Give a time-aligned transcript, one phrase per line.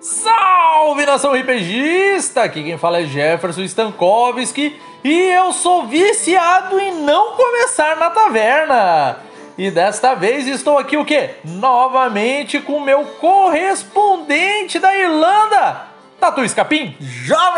[0.00, 2.44] Salve nação RPGista!
[2.44, 9.18] Aqui quem fala é Jefferson Stankowski e eu sou viciado em não começar na taverna.
[9.58, 11.34] E desta vez estou aqui o quê?
[11.44, 15.82] Novamente com meu correspondente da Irlanda,
[16.18, 16.96] Tatu Escapim.
[16.98, 17.52] Jovens!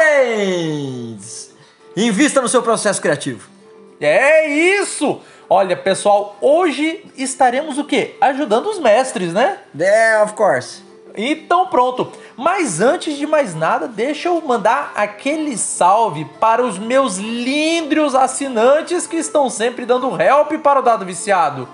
[1.96, 3.49] Invista no seu processo criativo.
[4.00, 5.21] É isso!
[5.49, 8.17] Olha, pessoal, hoje estaremos o quê?
[8.21, 9.59] Ajudando os mestres, né?
[9.79, 10.90] Yeah, of course.
[11.16, 12.11] Então pronto.
[12.36, 19.07] Mas antes de mais nada, deixa eu mandar aquele salve para os meus líndrios assinantes
[19.07, 21.68] que estão sempre dando help para o Dado Viciado.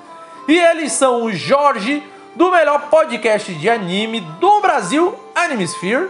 [0.47, 2.03] E eles são o Jorge,
[2.35, 6.09] do melhor podcast de anime do Brasil, Animesphere,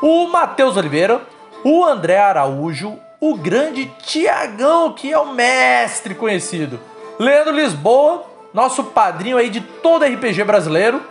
[0.00, 1.20] o Matheus Oliveira,
[1.64, 6.78] o André Araújo, o grande Tiagão, que é o mestre conhecido,
[7.18, 11.02] Leandro Lisboa, nosso padrinho aí de todo RPG brasileiro,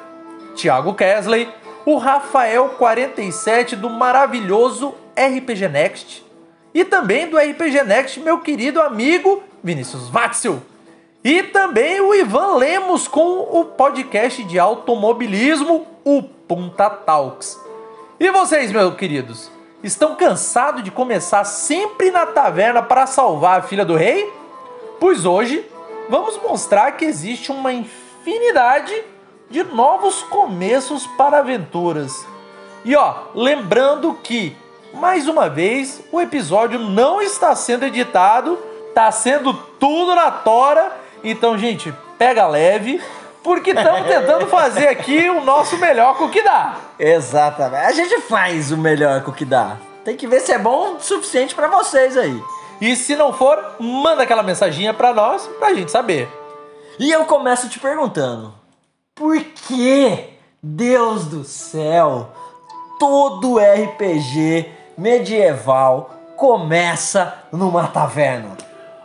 [0.56, 1.50] Thiago Kesley,
[1.86, 6.26] o Rafael 47 do maravilhoso RPG Next
[6.74, 10.62] e também do RPG Next, meu querido amigo Vinícius Watzel.
[11.24, 17.60] E também o Ivan Lemos com o podcast de automobilismo, o Punta Talks.
[18.20, 19.52] E vocês, meus queridos,
[19.84, 24.32] estão cansados de começar sempre na taverna para salvar a filha do rei?
[25.00, 25.66] Pois hoje
[26.10, 28.94] vamos mostrar que existe uma infinidade
[29.50, 32.26] de novos começos para aventuras.
[32.84, 34.56] E ó, lembrando que,
[34.94, 40.92] mais uma vez, o episódio não está sendo editado, está sendo tudo na tora.
[41.24, 43.02] Então, gente, pega leve,
[43.44, 46.78] porque estamos tentando fazer aqui o nosso melhor com o que dá.
[47.00, 47.86] Exatamente.
[47.86, 49.78] A gente faz o melhor com o que dá.
[50.04, 52.42] Tem que ver se é bom o suficiente para vocês aí.
[52.80, 56.30] E se não for, manda aquela mensaginha para nós, pra gente saber.
[57.00, 58.54] E eu começo te perguntando:
[59.16, 60.26] por que,
[60.62, 62.32] Deus do céu,
[63.00, 68.58] todo RPG medieval começa numa taverna?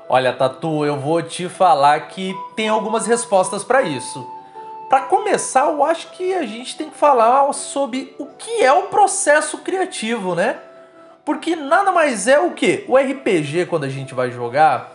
[0.08, 4.26] Olha, Tatu, eu vou te falar que tem algumas respostas para isso.
[4.88, 8.88] Para começar, eu acho que a gente tem que falar sobre o que é o
[8.88, 10.58] processo criativo, né?
[11.24, 12.84] Porque nada mais é o que?
[12.88, 14.90] O RPG, quando a gente vai jogar,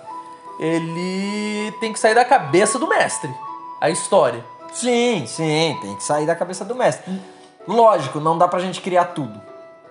[0.59, 3.33] ele tem que sair da cabeça do mestre.
[3.79, 4.54] A história.
[4.75, 7.17] Sim, sim, tem que sair da cabeça do mestre.
[7.65, 9.41] Lógico, não dá pra gente criar tudo.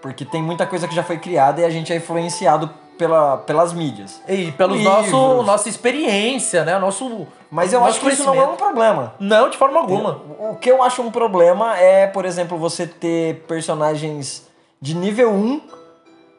[0.03, 3.73] Porque tem muita coisa que já foi criada e a gente é influenciado pela, pelas
[3.73, 4.21] mídias.
[4.29, 4.83] E Livros.
[4.83, 6.79] nosso nossa experiência, né?
[6.79, 9.15] Nosso Mas eu nosso acho que isso não é um problema.
[9.19, 10.21] Não, de forma alguma.
[10.39, 14.47] O que eu acho um problema é, por exemplo, você ter personagens
[14.79, 15.61] de nível 1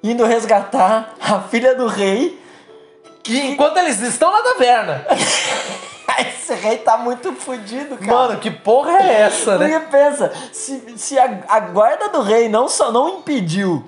[0.04, 2.40] indo resgatar a filha do rei.
[3.24, 5.04] Que enquanto eles estão na taverna.
[6.22, 8.12] Esse rei tá muito fudido, cara.
[8.12, 9.68] Mano, que porra é essa, né?
[9.80, 13.84] Porque pensa, se, se a, a guarda do rei não só não impediu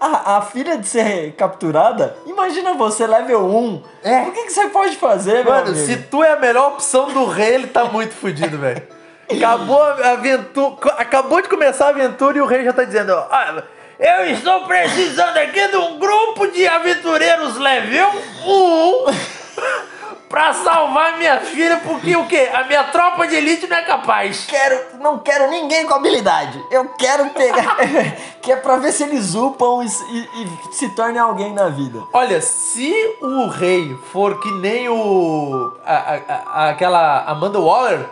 [0.00, 3.82] a, a filha de ser capturada, imagina você level 1.
[4.04, 4.20] É.
[4.22, 5.74] O que, que você pode fazer, Mano, amigo?
[5.86, 8.82] se tu é a melhor opção do rei, ele tá muito fudido, velho.
[9.30, 10.76] Acabou a aventura.
[10.98, 13.26] Acabou de começar a aventura e o rei já tá dizendo, ó.
[13.30, 13.62] "Ah,
[13.98, 18.08] eu estou precisando aqui de um grupo de aventureiros level
[18.46, 19.06] 1
[20.36, 22.50] pra salvar minha filha, porque o quê?
[22.52, 24.44] A minha tropa de elite não é capaz.
[24.46, 26.62] quero, não quero ninguém com habilidade.
[26.70, 27.74] Eu quero pegar.
[28.42, 32.02] que é pra ver se eles upam e, e- e se tornem alguém na vida.
[32.12, 32.92] Olha, se
[33.22, 35.72] o rei for que nem o.
[35.86, 36.20] a- a-
[36.66, 38.04] a- aquela Amanda Waller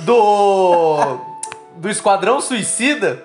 [0.00, 1.16] do.
[1.76, 3.24] do Esquadrão Suicida,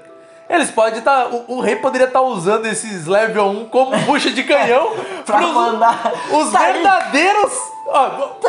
[0.50, 1.26] eles podem estar.
[1.28, 4.92] o, o rei poderia estar usando esses level 1 como bucha de canhão
[5.26, 7.75] Pra pros- mandar- os Tá verdadeiros.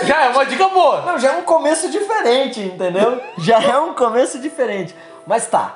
[0.05, 1.03] Já é uma dica boa.
[1.03, 3.21] Não, já é um começo diferente, entendeu?
[3.39, 4.95] já é um começo diferente.
[5.27, 5.75] Mas tá.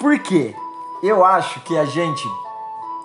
[0.00, 0.54] Por quê?
[1.02, 2.22] Eu acho que a gente.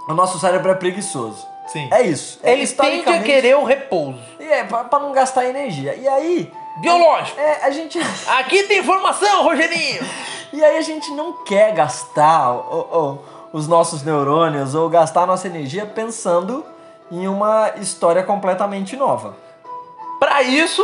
[0.08, 1.46] O nosso cérebro é preguiçoso.
[1.68, 1.88] Sim.
[1.92, 2.40] É isso.
[2.44, 4.20] É, Ele tende a historicamente- querer o repouso.
[4.40, 5.96] E é, pra, pra não gastar energia.
[5.96, 6.52] E aí.
[6.82, 7.40] Biológico.
[7.40, 8.00] É, a gente.
[8.40, 10.04] Aqui tem informação, Rogerinho.
[10.54, 12.54] E aí a gente não quer gastar
[13.54, 16.66] os nossos neurônios ou gastar a nossa energia pensando
[17.12, 19.36] em uma história completamente nova.
[20.22, 20.84] Para isso,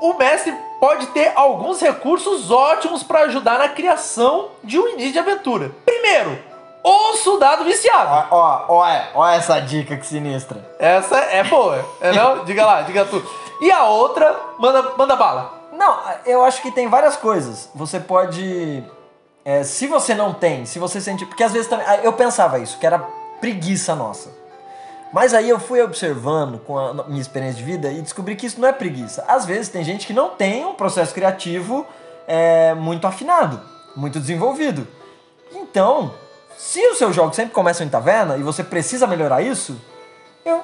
[0.00, 5.18] o mestre pode ter alguns recursos ótimos para ajudar na criação de um início de
[5.20, 5.70] aventura.
[5.86, 6.36] Primeiro,
[6.82, 8.26] o soldado viciado.
[8.32, 8.80] Ó, ó,
[9.14, 10.68] ó, é, essa dica que sinistra.
[10.80, 12.42] Essa é boa, é não?
[12.44, 13.24] Diga lá, diga tu.
[13.60, 15.52] E a outra, manda, manda bala.
[15.72, 17.70] Não, eu acho que tem várias coisas.
[17.76, 18.82] Você pode.
[19.44, 21.24] é, se você não tem, se você sente.
[21.24, 21.86] Porque às vezes também.
[21.88, 22.98] ah, Eu pensava isso, que era
[23.40, 24.41] preguiça nossa.
[25.12, 28.60] Mas aí eu fui observando com a minha experiência de vida e descobri que isso
[28.60, 29.24] não é preguiça.
[29.28, 31.86] Às vezes tem gente que não tem um processo criativo
[32.26, 33.60] é, muito afinado,
[33.94, 34.88] muito desenvolvido.
[35.52, 36.12] Então,
[36.56, 39.76] Se os seus jogos sempre começam em taverna e você precisa melhorar isso,
[40.44, 40.62] eu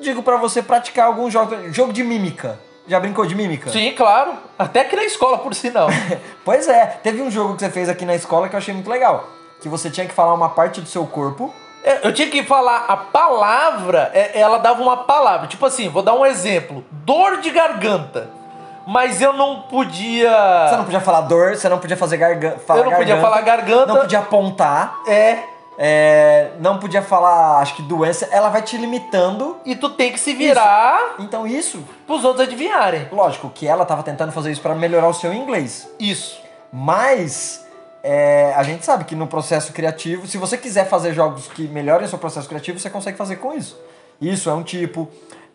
[0.00, 2.58] digo pra você praticar algum jogo, jogo de mímica.
[2.88, 3.70] Já brincou de mímica?
[3.70, 4.34] Sim, claro.
[4.58, 5.88] Até aqui na escola, por sinal.
[6.44, 8.88] Pois é, teve um jogo que você fez aqui na escola que eu achei muito
[8.88, 9.28] legal.
[9.60, 11.52] Que você tinha que falar uma parte do seu corpo.
[11.86, 15.46] É, Eu tinha que falar a palavra, é, ela dava uma palavra.
[15.46, 18.28] Tipo assim, vou dar um exemplo: dor de garganta.
[18.86, 20.30] Mas eu não podia.
[20.68, 22.60] Você não podia falar dor, você não podia fazer garganta.
[22.68, 23.86] Eu não podia falar garganta.
[23.86, 24.98] Não podia apontar.
[25.08, 25.38] É.
[25.76, 28.28] é, não podia falar, acho que doença.
[28.30, 29.56] Ela vai te limitando.
[29.64, 33.08] E tu tem que se virar Então isso, pros outros adivinharem.
[33.10, 35.88] lógico, que ela tava tentando fazer isso pra melhorar o seu inglês.
[35.98, 36.40] Isso.
[36.72, 37.65] Mas
[38.08, 42.06] é, a gente sabe que no processo criativo, se você quiser fazer jogos que melhorem
[42.06, 43.76] o seu processo criativo, você consegue fazer com isso.
[44.20, 45.08] Isso é um tipo.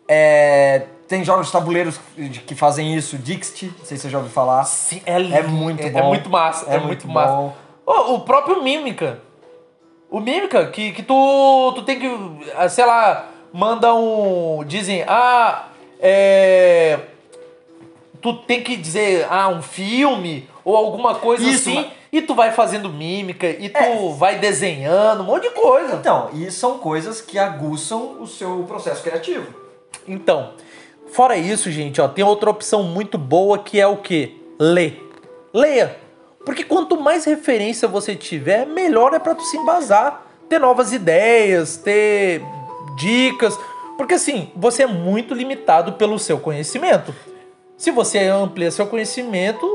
[0.06, 1.98] É, tem jogos de tabuleiros
[2.46, 4.64] que fazem isso, Dixit, não sei se você já ouviu falar.
[4.64, 5.14] Sim, é.
[5.14, 5.98] É muito é, bom.
[5.98, 6.70] É muito massa.
[6.70, 7.54] É, É muito, muito massa.
[7.86, 9.20] o próprio Mímica.
[10.10, 12.06] O Mímica, que, que tu, tu tem que,
[12.54, 14.62] ah, sei lá, manda um.
[14.66, 16.98] Dizem, ah, é.
[18.22, 21.74] Tu tem que dizer, ah, um filme ou alguma coisa Isso, assim.
[21.74, 24.12] mas- E tu vai fazendo mímica, e tu É.
[24.18, 25.94] vai desenhando, um monte de coisa.
[25.96, 29.46] Então, e são coisas que aguçam o seu processo criativo.
[30.06, 30.50] Então,
[31.10, 34.32] fora isso, gente, ó, tem outra opção muito boa que é o quê?
[34.58, 35.02] Ler.
[35.54, 35.96] Leia.
[36.44, 41.78] Porque quanto mais referência você tiver, melhor é pra tu se embasar, ter novas ideias,
[41.78, 42.42] ter
[42.96, 43.58] dicas,
[43.96, 47.14] porque assim, você é muito limitado pelo seu conhecimento.
[47.82, 49.66] Se você amplia seu conhecimento,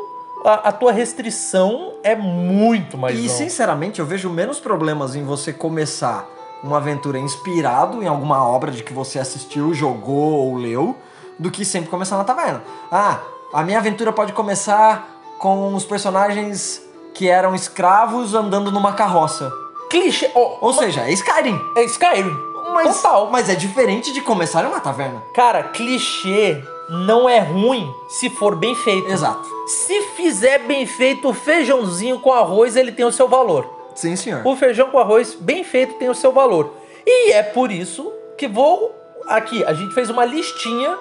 [0.45, 5.51] a, a tua restrição é muito mais E sinceramente, eu vejo menos problemas em você
[5.51, 6.25] começar
[6.63, 10.95] uma aventura inspirado em alguma obra de que você assistiu, jogou ou leu,
[11.37, 12.63] do que sempre começar na taverna.
[12.89, 13.19] Ah,
[13.51, 16.81] a minha aventura pode começar com os personagens
[17.13, 19.51] que eram escravos andando numa carroça.
[19.89, 20.31] Clichê.
[20.33, 21.59] ó, Ou seja, é Skyrim.
[21.75, 22.56] é Skyrim.
[22.85, 23.29] Mas, Total.
[23.31, 25.21] mas é diferente de começar em uma taverna.
[25.33, 29.09] Cara, clichê não é ruim se for bem feito.
[29.11, 29.47] Exato.
[29.67, 33.67] Se fizer bem feito o feijãozinho com arroz, ele tem o seu valor.
[33.95, 34.41] Sim, senhor.
[34.45, 36.71] O feijão com arroz bem feito tem o seu valor.
[37.05, 38.95] E é por isso que vou
[39.27, 40.95] aqui, a gente fez uma listinha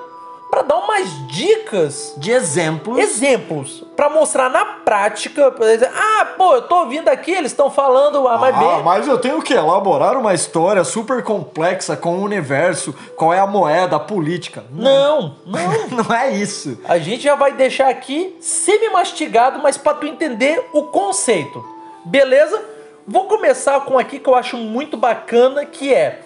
[0.50, 2.98] pra dar umas dicas, De exemplos.
[2.98, 8.26] exemplos, pra mostrar na prática, dizer, ah, pô, eu tô ouvindo aqui, eles estão falando
[8.28, 8.64] A mais B.
[8.64, 13.40] Ah, mas eu tenho que elaborar uma história super complexa com o universo, qual é
[13.40, 14.64] a moeda, a política.
[14.70, 16.04] Não, não.
[16.04, 16.78] Não é isso.
[16.84, 21.64] A gente já vai deixar aqui semi-mastigado, mas para tu entender o conceito.
[22.04, 22.62] Beleza?
[23.06, 26.22] Vou começar com aqui que eu acho muito bacana, que é...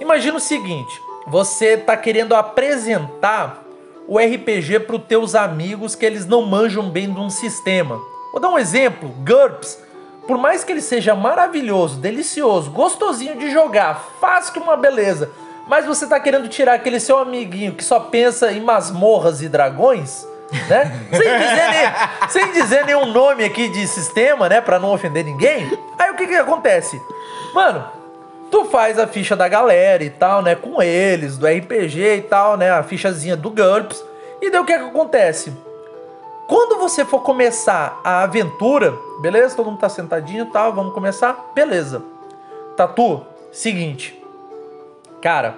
[0.00, 3.62] Imagina o seguinte, você tá querendo apresentar
[4.08, 7.98] o RPG para os teus amigos que eles não manjam bem de um sistema.
[8.32, 9.78] Vou dar um exemplo, GURPS.
[10.26, 15.30] Por mais que ele seja maravilhoso, delicioso, gostosinho de jogar, fácil que uma beleza,
[15.66, 20.24] mas você tá querendo tirar aquele seu amiguinho que só pensa em masmorras e dragões,
[20.68, 20.92] né?
[21.10, 24.60] Sem dizer, nem- sem dizer nenhum nome aqui de sistema, né?
[24.60, 25.76] Pra não ofender ninguém.
[25.98, 27.00] Aí o que que acontece?
[27.52, 27.84] Mano,
[28.52, 30.54] tu faz a ficha da galera e tal, né?
[30.54, 32.70] Com eles, do RPG e tal, né?
[32.70, 34.04] A fichazinha do GURPS.
[34.40, 35.52] E daí o que que acontece?
[36.46, 39.56] Quando você for começar a aventura, beleza?
[39.56, 41.50] Todo mundo tá sentadinho e tal, vamos começar?
[41.54, 42.02] Beleza.
[42.76, 44.22] Tatu, seguinte.
[45.22, 45.54] Cara,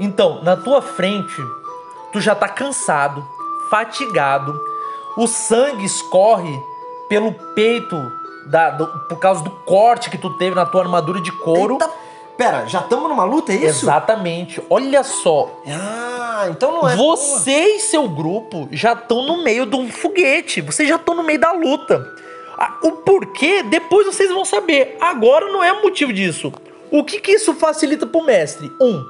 [0.00, 1.40] então, na tua frente,
[2.12, 3.24] tu já tá cansado,
[3.70, 4.58] fatigado,
[5.16, 6.58] o sangue escorre
[7.08, 7.96] pelo peito
[8.46, 11.74] da, do- por causa do corte que tu teve na tua armadura de couro.
[11.74, 11.90] Eita,
[12.36, 13.84] pera, já estamos numa luta, é isso?
[13.84, 14.62] Exatamente.
[14.70, 16.94] Olha só, Ah, então não é.
[16.96, 20.60] você e seu grupo já estão no meio de um foguete.
[20.60, 22.06] Vocês já estão no meio da luta.
[22.58, 24.96] Ah, O porquê, depois vocês vão saber.
[25.00, 26.52] Agora não é o motivo disso.
[26.90, 28.70] O que, que isso facilita pro mestre?
[28.80, 29.04] Um,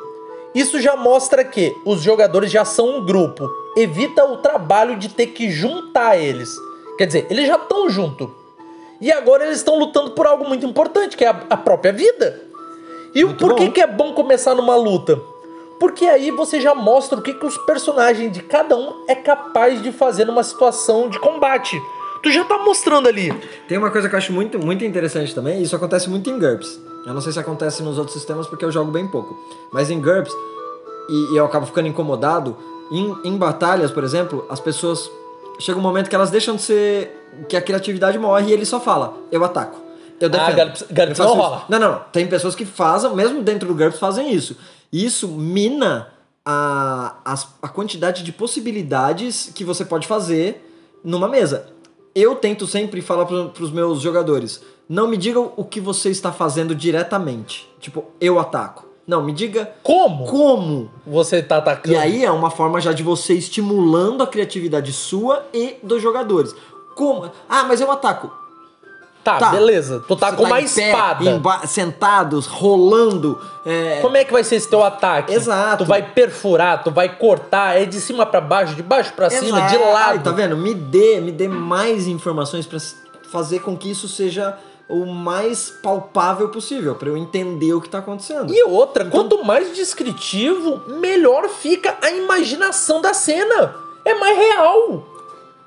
[0.54, 3.49] isso já mostra que os jogadores já são um grupo.
[3.76, 6.56] Evita o trabalho de ter que juntar eles.
[6.97, 8.35] Quer dizer, eles já estão junto.
[8.99, 12.42] E agora eles estão lutando por algo muito importante, que é a própria vida.
[13.16, 15.18] E o Muito por que que é bom começar numa luta?
[15.80, 19.82] Porque aí você já mostra o que, que os personagens de cada um é capaz
[19.82, 21.80] de fazer numa situação de combate.
[22.23, 23.32] Tu já tá mostrando ali.
[23.66, 26.38] Tem uma coisa que eu acho muito, muito interessante também, e isso acontece muito em
[26.38, 26.78] GURPS.
[27.06, 29.35] Eu não sei se acontece nos outros sistemas porque eu jogo bem pouco.
[29.73, 30.35] Mas em GURPS,
[31.08, 32.54] e, e eu acabo ficando incomodado,
[32.92, 35.11] em, em batalhas, por exemplo, as pessoas.
[35.58, 37.16] Chega um momento que elas deixam de ser.
[37.49, 39.86] que a criatividade morre e ele só fala: eu ataco.
[40.20, 40.56] Eu defendo.
[40.56, 41.42] GURPS- GURPS faço não isso.
[41.49, 41.64] rola.
[41.68, 42.00] Não, não, não.
[42.12, 44.56] Tem pessoas que fazem, mesmo dentro do GURPS, fazem isso.
[44.92, 46.08] E isso mina
[46.44, 50.62] a, as- a quantidade de possibilidades que você pode fazer
[51.04, 51.68] numa mesa.
[52.14, 56.32] Eu tento sempre falar para os meus jogadores: Não me diga o que você está
[56.32, 57.68] fazendo diretamente.
[57.80, 58.87] Tipo, eu ataco.
[59.06, 60.90] Não, me diga Como como.
[61.06, 61.94] você tá atacando?
[61.94, 66.54] E aí é uma forma já de você estimulando a criatividade sua e dos jogadores.
[66.96, 67.30] Como?
[67.49, 68.32] Ah, mas eu ataco.
[69.26, 69.50] Tá, Tá.
[69.50, 70.04] beleza.
[70.06, 71.66] Tu tá Você com uma em pé, espada.
[71.66, 73.40] sentados, rolando.
[73.64, 75.33] é, Como é que vai ser esse teu ataque?
[75.35, 75.85] Exato.
[75.85, 79.62] Tu vai perfurar, tu vai cortar, é de cima pra baixo, de baixo pra cima,
[79.62, 80.11] de lado.
[80.12, 80.56] Ai, tá vendo?
[80.56, 82.95] Me dê, me dê mais informações pra s-
[83.33, 84.56] fazer com que isso seja
[84.88, 88.54] o mais palpável possível, pra eu entender o que tá acontecendo.
[88.54, 93.75] E outra, Então- quanto mais descritivo, melhor fica a imaginação da cena.
[94.04, 95.04] É mais real.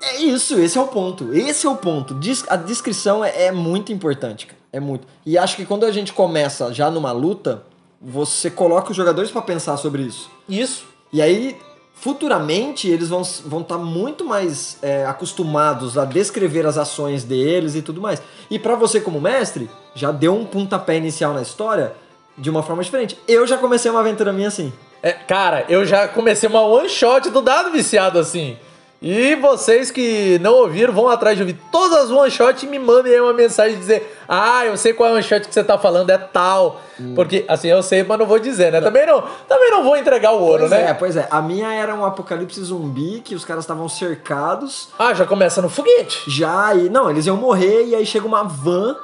[0.02, 1.32] É isso, esse é o ponto.
[1.34, 2.18] Esse é o ponto.
[2.48, 4.60] A descrição é, é muito importante, cara.
[4.72, 5.06] É muito.
[5.26, 7.64] E acho que quando a gente começa já numa luta,
[8.00, 10.30] você coloca os jogadores pra pensar sobre isso.
[10.48, 10.84] Isso.
[11.12, 11.56] E aí,
[11.92, 17.74] futuramente, eles vão estar vão tá muito mais é, acostumados a descrever as ações deles
[17.74, 18.22] e tudo mais.
[18.50, 21.92] E pra você, como mestre, já deu um pontapé inicial na história
[22.38, 23.18] de uma forma diferente.
[23.28, 24.72] Eu já comecei uma aventura minha assim.
[25.02, 28.56] É, cara, eu já comecei uma one shot do dado viciado assim.
[29.02, 32.78] E vocês que não ouviram, vão atrás de ouvir todas as one shot e me
[32.78, 35.64] mandem aí uma mensagem dizer: Ah, eu sei qual é a one shot que você
[35.64, 36.80] tá falando, é tal.
[37.00, 37.14] Hum.
[37.14, 38.78] Porque, assim, eu sei, mas não vou dizer, né?
[38.78, 40.90] Também não, também não vou entregar o ouro, Pois né?
[40.90, 41.26] é, pois é.
[41.30, 44.90] A minha era um apocalipse zumbi que os caras estavam cercados.
[44.98, 46.30] Ah, já começa no foguete.
[46.30, 48.94] Já, e não, eles iam morrer e aí chega uma van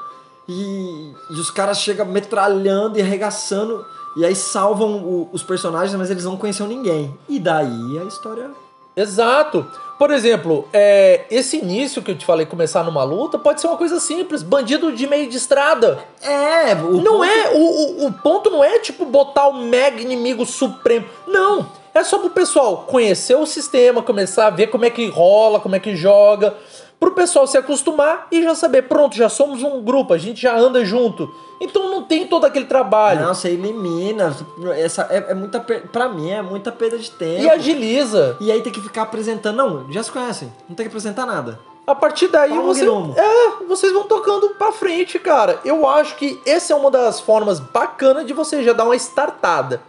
[0.46, 3.82] e, e os caras chegam metralhando e arregaçando
[4.14, 7.16] e aí salvam o- os personagens, mas eles não conheciam ninguém.
[7.28, 8.50] E daí a história.
[8.96, 9.66] Exato.
[9.98, 13.76] Por exemplo, é, esse início que eu te falei, começar numa luta, pode ser uma
[13.76, 14.42] coisa simples.
[14.42, 15.98] Bandido de meio de estrada.
[16.22, 20.00] É, o Não ponto- é, o, o, o ponto não é tipo botar o mega
[20.00, 21.06] inimigo supremo.
[21.26, 21.66] Não.
[21.94, 25.76] É só pro pessoal conhecer o sistema, começar a ver como é que rola, como
[25.76, 26.54] é que joga.
[26.98, 30.56] Pro pessoal se acostumar e já saber, pronto, já somos um grupo, a gente já
[30.56, 31.30] anda junto.
[31.60, 33.20] Então não tem todo aquele trabalho.
[33.20, 34.34] Não, você elimina.
[34.76, 35.60] Essa é, é muita.
[35.60, 37.42] Pra mim é muita perda de tempo.
[37.42, 38.36] e agiliza.
[38.40, 39.56] E aí tem que ficar apresentando.
[39.56, 40.52] Não, já se conhecem.
[40.68, 41.58] Não tem que apresentar nada.
[41.86, 45.60] A partir daí Fala você, é, vocês vão tocando pra frente, cara.
[45.64, 49.80] Eu acho que essa é uma das formas bacanas de você já dar uma startada.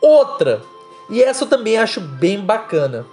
[0.00, 0.62] Outra,
[1.10, 3.04] e essa eu também acho bem bacana.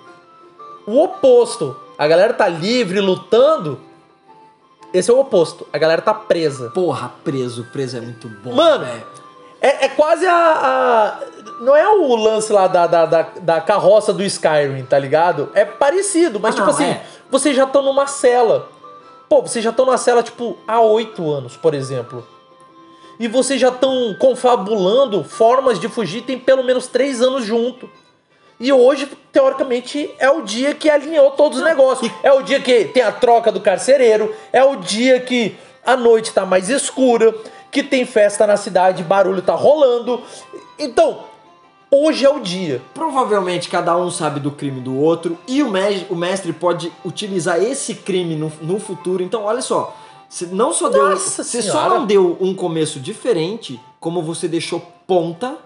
[0.87, 1.75] O oposto.
[1.97, 3.79] A galera tá livre, lutando.
[4.93, 5.67] Esse é o oposto.
[5.73, 6.69] A galera tá presa.
[6.71, 7.65] Porra, preso.
[7.71, 8.53] Preso é muito bom.
[8.53, 8.85] Mano.
[9.61, 11.19] É, é quase a, a-
[11.61, 15.49] Não é o lance lá da, da, da, da carroça do Skyrim, tá ligado?
[15.53, 17.05] É parecido, mas Ah, tipo não, assim, é.
[17.31, 18.69] vocês já estão numa cela.
[19.27, 22.25] Pô, vocês já estão na cela, tipo, há oito anos, por exemplo.
[23.19, 27.89] E vocês já estão confabulando formas de fugir, tem pelo menos três anos junto.
[28.59, 32.09] E hoje, teoricamente, é o dia que alinhou todos os negócios.
[32.23, 34.33] É o dia que tem a troca do carcereiro.
[34.53, 37.33] É o dia que a noite tá mais escura.
[37.71, 40.21] Que tem festa na cidade, barulho tá rolando.
[40.79, 41.25] Então,
[41.91, 42.81] hoje é o dia.
[42.93, 47.61] Provavelmente cada um sabe do crime do outro e o mestre, o mestre pode utilizar
[47.61, 49.21] esse crime no, no futuro.
[49.21, 49.93] Então, olha só,
[50.29, 51.89] você não só deu, Nossa você só Senhora.
[51.89, 55.57] não deu um começo diferente, como você deixou ponta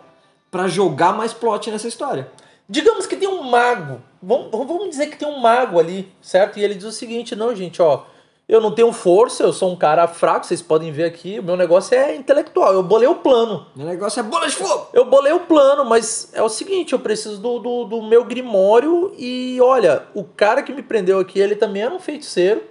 [0.50, 2.32] pra jogar mais plot nessa história.
[2.70, 4.00] Digamos que tem um mago.
[4.22, 6.60] Vamos, vamos dizer que tem um mago ali, certo?
[6.60, 8.04] E ele diz o seguinte: não, gente, ó.
[8.48, 11.38] Eu não tenho força, eu sou um cara fraco, vocês podem ver aqui.
[11.38, 12.74] O meu negócio é intelectual.
[12.74, 13.68] Eu bolei o plano.
[13.78, 14.88] O negócio é bola de fogo.
[14.92, 19.14] Eu bolei o plano, mas é o seguinte, eu preciso do, do, do meu grimório
[19.20, 22.64] e olha, o cara que me prendeu aqui, ele também era um feiticeiro.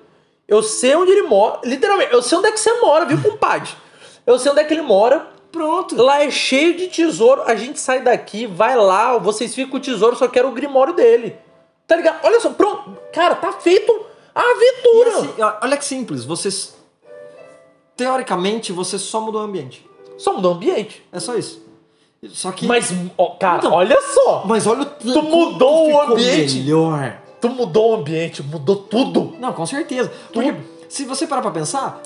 [0.48, 3.70] Eu sei onde ele mora, literalmente, eu sei onde é que você mora, viu, compadre?
[4.26, 5.28] Eu sei onde é que ele mora.
[5.52, 5.96] Pronto.
[5.96, 9.80] Lá é cheio de tesouro, a gente sai daqui, vai lá, vocês ficam com o
[9.80, 11.36] tesouro, só quero o grimório dele.
[11.86, 12.20] Tá ligado?
[12.24, 12.96] Olha só, pronto.
[13.12, 13.90] Cara, tá feito
[14.34, 15.10] a aventura.
[15.18, 16.76] assim, olha que simples, vocês
[17.96, 19.84] teoricamente você só mudou o ambiente.
[20.18, 21.04] Só mudou o ambiente.
[21.12, 21.66] É só isso.
[22.30, 24.42] Só que Mas, ó, cara, Então, olha só.
[24.44, 26.56] mas olha o Tu mudou o ambiente.
[26.58, 27.18] melhor.
[27.40, 29.36] Tu mudou o ambiente, mudou tudo.
[29.38, 30.12] Não, com certeza.
[30.32, 30.52] Porque
[30.88, 32.02] se você parar pra pensar,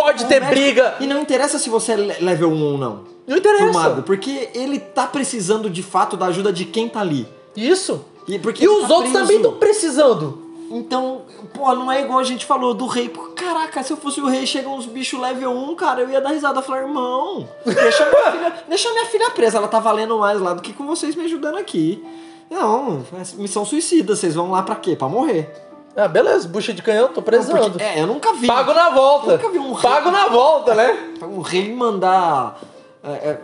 [0.00, 0.94] Pode ter briga.
[1.00, 3.00] E não interessa se você é le- level 1 ou não.
[3.26, 3.72] Não interessa.
[3.72, 7.26] Mago, porque ele tá precisando de fato da ajuda de quem tá ali.
[7.56, 8.04] Isso.
[8.26, 9.18] E, porque E os tá outros preso.
[9.26, 10.42] também estão precisando.
[10.70, 11.22] Então,
[11.54, 13.08] pô, não é igual a gente falou do rei.
[13.34, 16.30] Caraca, se eu fosse o rei, chegam uns bichos level 1, cara, eu ia dar
[16.30, 16.60] risada.
[16.62, 20.60] Falar, irmão, deixa minha, filha, deixa minha filha presa, ela tá valendo mais lá do
[20.62, 22.04] que com vocês me ajudando aqui.
[22.50, 24.94] Não, é missão suicida, vocês vão lá pra quê?
[24.96, 25.50] Pra morrer.
[26.00, 28.46] Ah, beleza, bucha de canhão, tô Não, porque- é, eu nunca vi.
[28.46, 29.32] Pago na volta.
[29.32, 30.96] Eu nunca vi um rei- Pago na volta, né?
[31.22, 32.60] Um rei mandar.
[33.02, 33.38] é, é,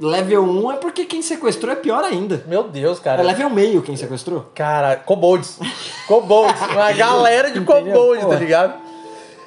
[0.00, 2.42] level 1 é porque quem sequestrou é pior ainda.
[2.46, 3.22] Meu Deus, É cara.
[3.22, 4.46] level meio quem sequestrou.
[4.54, 5.58] Cara, kobolds.
[6.08, 6.60] Kobolds.
[6.72, 8.30] Uma galera de Pô.
[8.30, 8.74] tá ligado?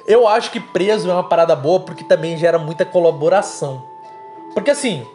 [0.06, 3.82] Eu acho que preso é uma parada boa porque também gera muita colaboração.
[4.54, 5.06] Porque assim.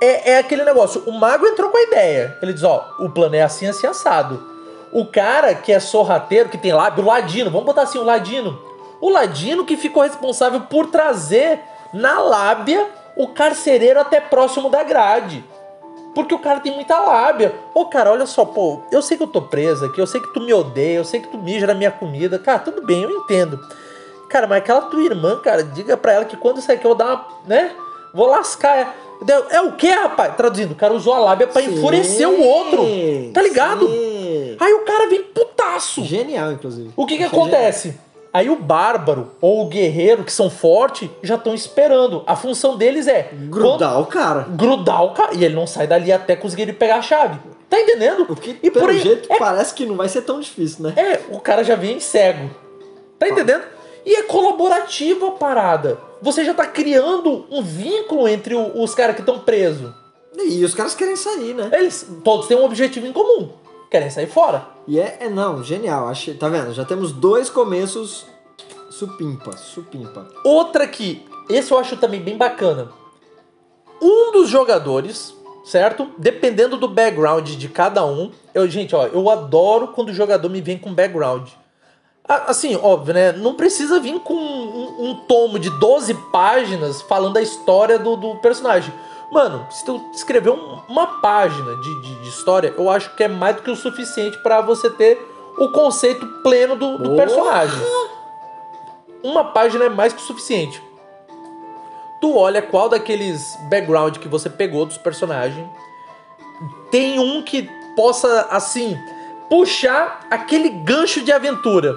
[0.00, 1.02] É, é aquele negócio.
[1.06, 2.38] O mago entrou com a ideia.
[2.40, 4.42] Ele diz: ó, o plano é assim, assim, assado.
[4.92, 8.58] O cara que é sorrateiro, que tem lábio, o ladino, vamos botar assim, o ladino.
[9.00, 11.60] O ladino que ficou responsável por trazer
[11.92, 15.44] na lábia o carcereiro até próximo da grade.
[16.14, 17.54] Porque o cara tem muita lábia.
[17.74, 20.32] Ô, cara, olha só, pô, eu sei que eu tô presa aqui, eu sei que
[20.32, 22.38] tu me odeia, eu sei que tu mija na minha comida.
[22.38, 23.60] Cara, tudo bem, eu entendo.
[24.28, 27.06] Cara, mas aquela tua irmã, cara, diga pra ela que quando isso aqui eu dar
[27.06, 27.72] uma, né?
[28.12, 28.96] Vou lascar.
[29.28, 30.34] É, é o que, rapaz?
[30.36, 32.84] Traduzindo, o cara usou a lábia pra Sim, enfurecer o outro.
[33.32, 33.86] Tá ligado?
[33.86, 34.17] sim.
[34.60, 36.04] Aí o cara vem putaço.
[36.04, 36.90] Genial, inclusive.
[36.96, 37.94] O que que Achei acontece?
[38.32, 42.22] Aí o bárbaro ou o guerreiro, que são fortes, já estão esperando.
[42.26, 43.48] A função deles é genial.
[43.50, 44.44] Grudar o cara.
[44.44, 45.34] quando- grudar o cara.
[45.34, 47.38] E ele não sai dali até conseguir ele pegar a chave.
[47.70, 48.26] Tá entendendo?
[48.28, 50.84] O que, e pelo por aí, jeito, é, parece que não vai ser tão difícil,
[50.84, 50.94] né?
[50.96, 52.50] é, o cara já vem cego.
[53.18, 53.62] Tá entendendo?
[54.06, 55.98] E é colaborativa a parada.
[56.22, 59.90] Você já tá criando um vínculo entre os caras que estão presos.
[60.38, 61.68] E os caras querem sair, né?
[61.72, 63.50] Eles todos têm um objetivo em comum.
[63.90, 64.66] Querem sair fora.
[64.86, 66.08] E é, é não, genial.
[66.08, 66.72] Achei, tá vendo?
[66.72, 68.26] Já temos dois começos
[68.90, 70.28] supimpa, supimpa.
[70.44, 72.88] Outra que, esse eu acho também bem bacana.
[74.00, 76.10] Um dos jogadores, certo?
[76.18, 78.30] Dependendo do background de cada um.
[78.52, 81.48] Eu, gente, ó, eu adoro quando o jogador me vem com background.
[82.28, 83.32] Assim, óbvio, né?
[83.32, 88.36] Não precisa vir com um, um tomo de 12 páginas falando a história do, do
[88.36, 88.92] personagem.
[89.30, 93.28] Mano, se tu escrever um- uma página de, de- de história, eu acho que é
[93.28, 95.18] mais do que o suficiente pra você ter
[95.58, 97.78] o conceito pleno do, do personagem.
[99.22, 100.82] Uma página é mais que o suficiente.
[102.20, 105.68] Tu olha qual daqueles background que você pegou dos personagens
[106.90, 108.96] tem um que possa, assim,
[109.50, 111.94] puxar aquele gancho de aventura.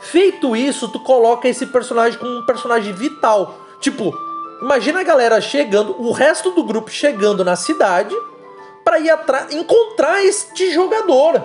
[0.00, 3.54] Feito isso, tu coloca esse personagem como um personagem vital.
[3.80, 4.12] Tipo,
[4.60, 8.14] imagina a galera chegando, o resto do grupo chegando na cidade
[8.84, 11.42] pra ir atrás, encontrar este jogador.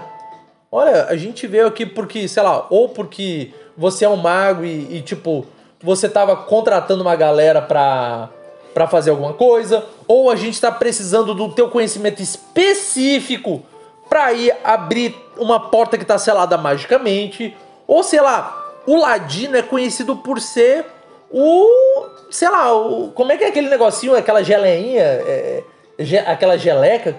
[0.71, 4.97] Olha, a gente veio aqui porque, sei lá, ou porque você é um mago e,
[4.97, 5.45] e, tipo,
[5.81, 8.29] você tava contratando uma galera pra,
[8.73, 13.63] pra fazer alguma coisa, ou a gente tá precisando do teu conhecimento específico
[14.09, 17.55] pra ir abrir uma porta que tá selada magicamente,
[17.87, 20.85] ou sei lá, o Ladino é conhecido por ser
[21.31, 21.94] o,
[22.29, 25.63] sei lá, o, como é que é aquele negocinho, aquela geleinha, é,
[25.99, 27.15] ge- aquela geleca?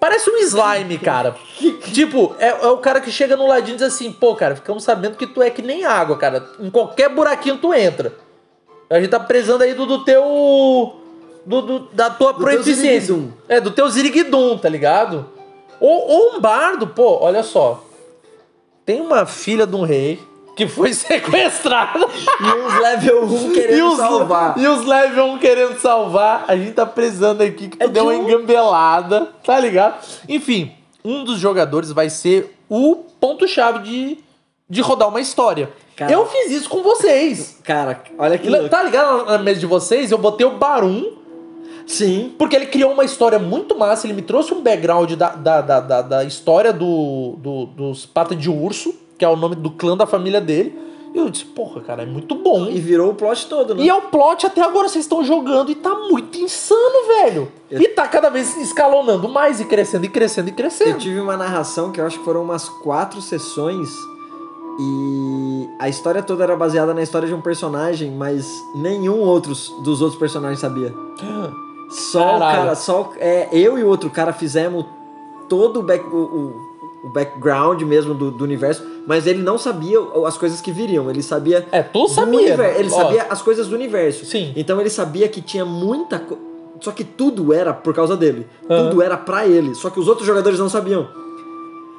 [0.00, 1.34] Parece um slime, cara.
[1.92, 4.84] tipo, é, é o cara que chega no ladinho e diz assim, pô, cara, ficamos
[4.84, 6.46] sabendo que tu é que nem água, cara.
[6.60, 8.12] Em qualquer buraquinho tu entra.
[8.90, 10.96] A gente tá precisando aí do, do teu.
[11.46, 13.14] Do, do- da tua Do proeficiência.
[13.48, 15.26] É, do teu ziriguidum, tá ligado?
[15.80, 17.82] Ou, ou um bardo, pô, olha só.
[18.84, 20.18] Tem uma filha de um rei
[20.56, 21.98] que foi sequestrada.
[22.00, 24.58] E uns level 1 e querendo os, salvar.
[24.58, 26.44] E os level 1 querendo salvar.
[26.48, 30.00] A gente tá precisando aqui que tu É deu uma um- engambelada, tá ligado?
[30.28, 30.72] Enfim,
[31.04, 34.18] um dos jogadores vai ser o ponto-chave de,
[34.68, 35.70] de rodar uma história.
[35.96, 36.10] Cara.
[36.12, 37.60] Eu fiz isso com vocês.
[37.62, 38.68] Cara, olha que louco.
[38.68, 40.10] Tá ligado na mesa de vocês?
[40.10, 41.18] Eu botei o Barum,
[41.86, 42.34] Sim.
[42.38, 44.06] porque ele criou uma história muito massa.
[44.06, 48.34] Ele me trouxe um background da, da, da, da, da história do, do- dos Pata
[48.34, 48.92] de Urso,
[49.24, 50.78] que é o nome do clã da família dele.
[51.14, 52.66] E eu disse, porra, cara, é muito bom.
[52.66, 53.82] E virou o plot todo, né?
[53.84, 57.48] E é o plot até agora vocês estão jogando e tá muito insano, velho.
[57.70, 60.98] Eu- E tá cada vez escalonando mais e crescendo e crescendo e Eu crescendo.
[60.98, 63.88] tive uma narração que eu acho que foram umas quatro sessões
[64.78, 70.02] e a história toda era baseada na história de um personagem, mas nenhum outros dos
[70.02, 70.92] outros personagens sabia.
[71.90, 72.58] Só o Caralho.
[72.58, 74.84] cara, só o- é, eu e o outro cara fizemos
[75.48, 79.98] todo o, back, o, o- o background mesmo do, do universo, mas ele não sabia
[80.26, 81.10] as coisas que viriam.
[81.10, 82.38] Ele sabia É, tu sabia.
[82.40, 84.24] universo, ele Ó, sabia as coisas do universo.
[84.24, 84.52] Sim.
[84.56, 86.42] Então ele sabia que tinha muita coisa.
[86.80, 88.46] Só que tudo era por causa dele.
[88.68, 88.88] Aham.
[88.90, 89.74] Tudo era pra ele.
[89.74, 91.08] Só que os outros jogadores não sabiam.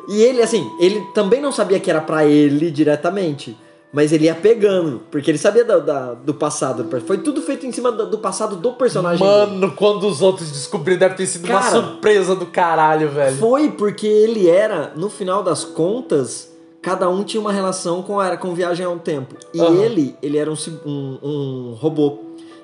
[0.08, 3.58] E ele, assim, ele também não sabia que era pra ele diretamente.
[3.92, 6.86] Mas ele ia pegando, porque ele sabia da- da- do passado.
[7.08, 9.26] Foi tudo feito em cima do, do passado do personagem.
[9.26, 9.52] dele.
[9.62, 13.38] Mano, quando os outros descobriram, deve ter sido uma Cara, surpresa do caralho, velho.
[13.38, 16.52] Foi porque ele era, no final das contas,
[16.86, 19.36] cada um tinha uma relação com a, com viagem ao tempo.
[19.52, 19.74] E Aham.
[19.74, 22.20] ele, ele era um, um, um robô.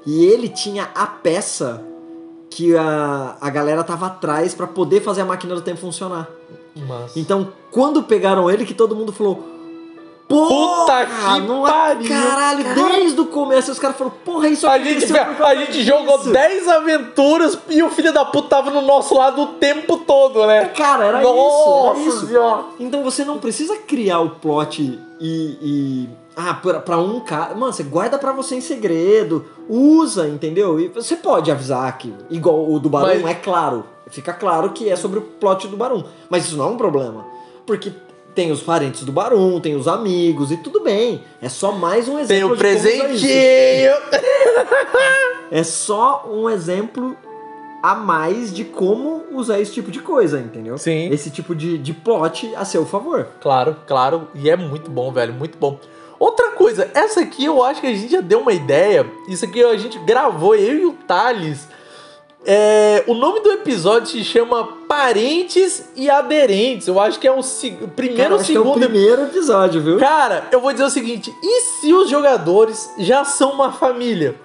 [0.06, 1.84] E ele tinha a peça
[2.48, 6.30] que a, a galera tava atrás pra poder fazer a máquina do tempo funcionar.
[6.88, 7.18] Mas...
[7.18, 9.44] Então, quando pegaram ele, que todo mundo falou:
[10.32, 14.78] Porra, Puta que não- pariu, Caralho, desde o começo os caras falaram, porra, isso A
[14.80, 16.32] gente, por a gente jogou disso.
[16.32, 20.66] 10 aventuras e o filho da puta tava no nosso lado o tempo todo, né?
[20.76, 22.28] Cara, era Nossa isso, era isso.
[22.28, 22.64] Senhora.
[22.80, 25.58] Então você não precisa criar o plot e.
[25.62, 27.54] e- ah, pra, pra um cara.
[27.56, 30.80] Mano, você guarda pra você em segredo, usa, entendeu?
[30.80, 33.86] E você pode avisar que, igual o do Barão, Mas- é claro.
[34.10, 36.04] Fica claro que é sobre o plot do Barão.
[36.30, 37.26] Mas isso não é um problema.
[37.66, 37.92] Porque
[38.34, 41.24] tem os parentes do Barão, tem os amigos e tudo bem.
[41.42, 42.28] É só mais um exemplo.
[42.28, 43.92] Tem o presentinho.
[45.54, 47.14] É só um exemplo
[47.84, 50.78] a mais de como usar esse tipo de coisa, entendeu?
[50.78, 51.10] Sim.
[51.10, 53.28] Esse tipo de, de plot a seu favor.
[53.42, 54.30] Claro, claro.
[54.34, 55.34] E é muito bom, velho.
[55.34, 55.78] Muito bom.
[56.18, 59.06] Outra coisa, essa aqui eu acho que a gente já deu uma ideia.
[59.28, 61.68] Isso aqui a gente gravou, eu e o Thales.
[62.44, 66.88] É, o nome do episódio se chama Parentes e Aderentes.
[66.88, 69.22] Eu acho que é o, se- o primeiro Cara, acho que é o segundo primeiro
[69.24, 70.00] episódio, viu?
[70.00, 74.36] Cara, eu vou dizer o seguinte: e se os jogadores já são uma família?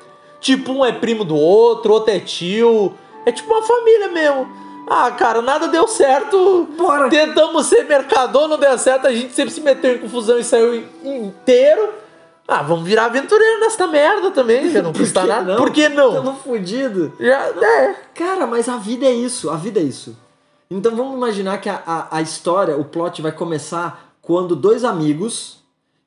[0.41, 2.93] Tipo, um é primo do outro, outro é tio.
[3.25, 4.47] É tipo uma família mesmo.
[4.89, 6.69] Ah, cara, nada deu certo.
[6.77, 7.09] Bora.
[7.09, 9.07] Tentamos ser mercador, não deu certo.
[9.07, 11.89] A gente sempre se meteu em confusão e saiu inteiro.
[12.49, 15.53] Ah, vamos virar aventureiro nesta merda também, já não custa nada.
[15.53, 15.57] não?
[15.57, 16.13] Por que não?
[16.13, 17.13] Tamo fudido.
[17.19, 17.95] Já, é.
[18.15, 20.17] Cara, mas a vida é isso, a vida é isso.
[20.71, 25.59] Então vamos imaginar que a, a, a história, o plot vai começar quando dois amigos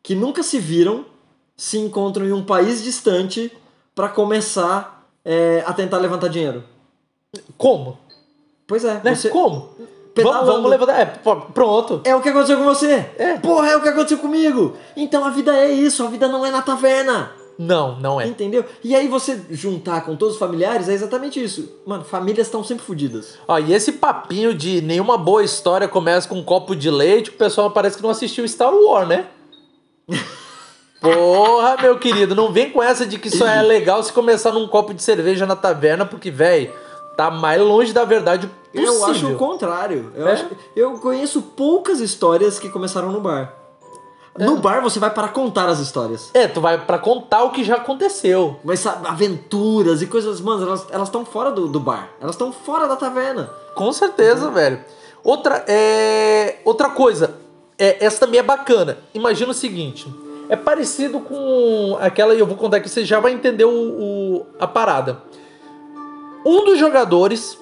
[0.04, 1.06] que nunca se viram
[1.58, 3.52] se encontram em um país distante
[3.94, 6.64] pra começar é, a tentar levantar dinheiro.
[7.58, 7.98] Como?
[8.66, 9.14] Pois é, Né?
[9.16, 9.70] você- Como?
[10.24, 10.46] Pedalando.
[10.46, 11.00] Vamos, vamos levantar.
[11.00, 12.02] É, pronto.
[12.04, 13.06] É o que aconteceu com você.
[13.18, 13.38] É.
[13.38, 14.76] Porra, é o que aconteceu comigo.
[14.96, 17.32] Então a vida é isso, a vida não é na taverna.
[17.60, 18.26] Não, não é.
[18.26, 18.64] Entendeu?
[18.82, 21.70] E aí você juntar com todos os familiares é exatamente isso.
[21.86, 23.38] Mano, famílias estão sempre fodidas.
[23.46, 27.34] Ó, e esse papinho de nenhuma boa história começa com um copo de leite, o
[27.34, 29.26] pessoal parece que não assistiu Star Wars, né?
[31.02, 34.68] Porra, meu querido, não vem com essa de que isso é legal se começar num
[34.68, 36.72] copo de cerveja na taverna, porque, velho,
[37.20, 38.94] tá mais longe da verdade possível.
[38.94, 40.10] Eu acho o contrário.
[40.16, 40.32] Eu, É?
[40.32, 43.56] acho- eu conheço poucas histórias que começaram no bar.
[44.38, 46.30] No bar você vai para contar as histórias.
[46.34, 48.56] É, tu vai pra contar o que já aconteceu.
[48.64, 52.08] Mas sabe, aventuras e coisas, mano, elas estão fora do, do bar.
[52.22, 53.50] Elas estão fora da taverna.
[53.76, 54.80] Com certeza, velho.
[55.22, 56.60] Outra, é...
[56.64, 57.36] Outra coisa,
[57.78, 58.98] é, essa também é bacana.
[59.14, 60.08] Imagina o seguinte:
[60.48, 64.46] é parecido com aquela, e eu vou contar que você já vai entender o, o-
[64.58, 65.22] a parada.
[66.46, 67.58] Um dos jogadores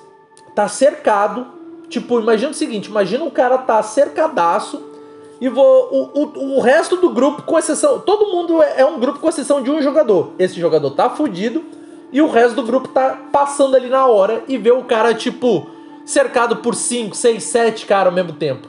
[0.56, 1.48] tá cercado.
[1.90, 4.82] Tipo, imagina o seguinte: imagina o cara tá cercadaço.
[5.40, 8.00] E vou, o, o, o resto do grupo, com exceção.
[8.00, 10.32] Todo mundo é, é um grupo com exceção de um jogador.
[10.40, 11.64] Esse jogador tá fudido.
[12.12, 15.70] E o resto do grupo tá passando ali na hora e vê o cara, tipo,
[16.06, 18.68] cercado por 5, 6, 7 caras ao mesmo tempo.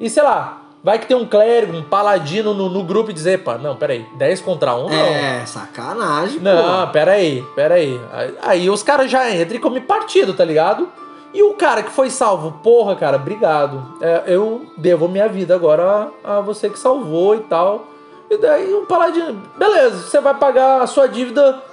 [0.00, 3.42] E sei lá, vai que tem um clérigo, um paladino no, no grupo e dizer,
[3.42, 4.96] pá, não, peraí, 10 contra 1 um, não.
[4.96, 6.92] É, sacanagem, Não, pô.
[6.92, 8.00] peraí, peraí.
[8.12, 10.88] Aí, aí os caras já entram e comem partido, tá ligado?
[11.34, 13.96] E o cara que foi salvo, porra, cara, obrigado.
[14.00, 17.88] É, eu devo minha vida agora a, a você que salvou e tal.
[18.30, 21.64] E daí o paladino, beleza, você vai pagar a sua dívida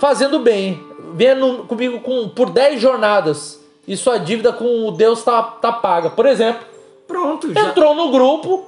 [0.00, 0.84] fazendo bem.
[1.14, 3.60] Vendo comigo com, por 10 jornadas.
[3.86, 6.10] E sua dívida com o Deus tá, tá paga.
[6.10, 6.71] Por exemplo,
[7.12, 7.68] Pronto, já.
[7.68, 8.64] entrou no grupo,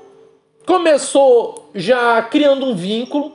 [0.66, 3.32] começou já criando um vínculo.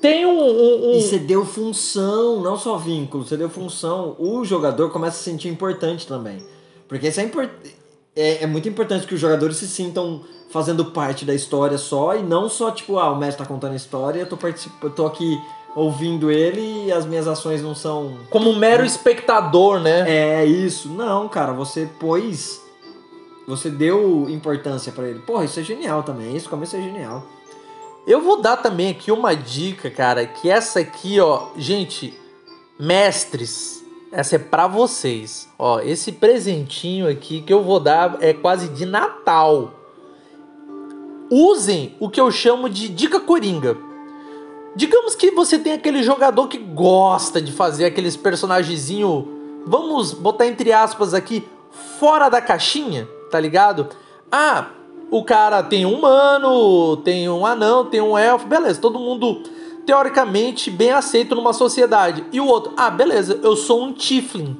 [0.00, 4.14] Tem um- um- um E você deu função, não só vínculo, você deu função.
[4.18, 6.38] O jogador começa a se sentir importante também.
[6.86, 7.50] Porque isso é, import...
[8.14, 12.22] é, é muito importante que os jogadores se sintam fazendo parte da história só e
[12.22, 14.72] não só tipo, ah, o mestre tá contando a história, eu tô, particip...
[14.82, 15.38] eu tô aqui
[15.76, 18.16] ouvindo ele e as minhas ações não são.
[18.30, 20.04] como um mero espectador, né?
[20.08, 20.88] É isso.
[20.88, 22.62] Não, cara, você pôs.
[23.48, 25.20] Você deu importância pra ele.
[25.20, 26.36] Porra, isso é genial também.
[26.36, 27.24] Isso começo é genial.
[28.06, 32.12] Eu vou dar também aqui uma dica, cara, que essa aqui, ó, gente,
[32.78, 33.82] mestres,
[34.12, 35.48] essa é pra vocês.
[35.58, 39.72] Ó, esse presentinho aqui que eu vou dar é quase de Natal.
[41.30, 43.78] Usem o que eu chamo de dica coringa.
[44.76, 49.26] Digamos que você tem aquele jogador que gosta de fazer aqueles personagenzinho,
[49.66, 51.48] vamos botar entre aspas aqui,
[51.98, 53.88] fora da caixinha, tá ligado?
[54.30, 54.66] Ah,
[55.10, 59.42] o cara tem um humano, tem um anão, tem um elfo, beleza, todo mundo
[59.86, 62.24] teoricamente bem aceito numa sociedade.
[62.30, 64.54] E o outro, ah, beleza, eu sou um Tiflin.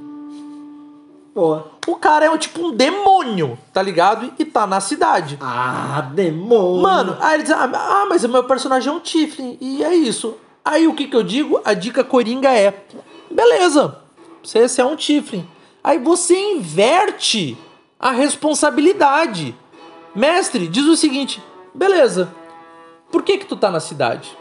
[1.35, 1.61] Pô.
[1.87, 4.33] O cara é um, tipo um demônio, tá ligado?
[4.39, 5.39] E tá na cidade.
[5.41, 6.83] Ah, demônio.
[6.83, 9.95] Mano, aí ele diz, ah, ah, mas o meu personagem é um Tiflin, e é
[9.95, 10.35] isso.
[10.65, 11.61] Aí o que que eu digo?
[11.65, 12.83] A dica coringa é,
[13.31, 13.99] beleza,
[14.43, 15.47] você, você é um Tiflin.
[15.85, 17.57] Aí você inverte
[17.99, 19.55] a responsabilidade.
[20.15, 21.43] Mestre, diz o seguinte,
[21.75, 22.33] beleza,
[23.11, 24.37] Por que que tu tá na cidade?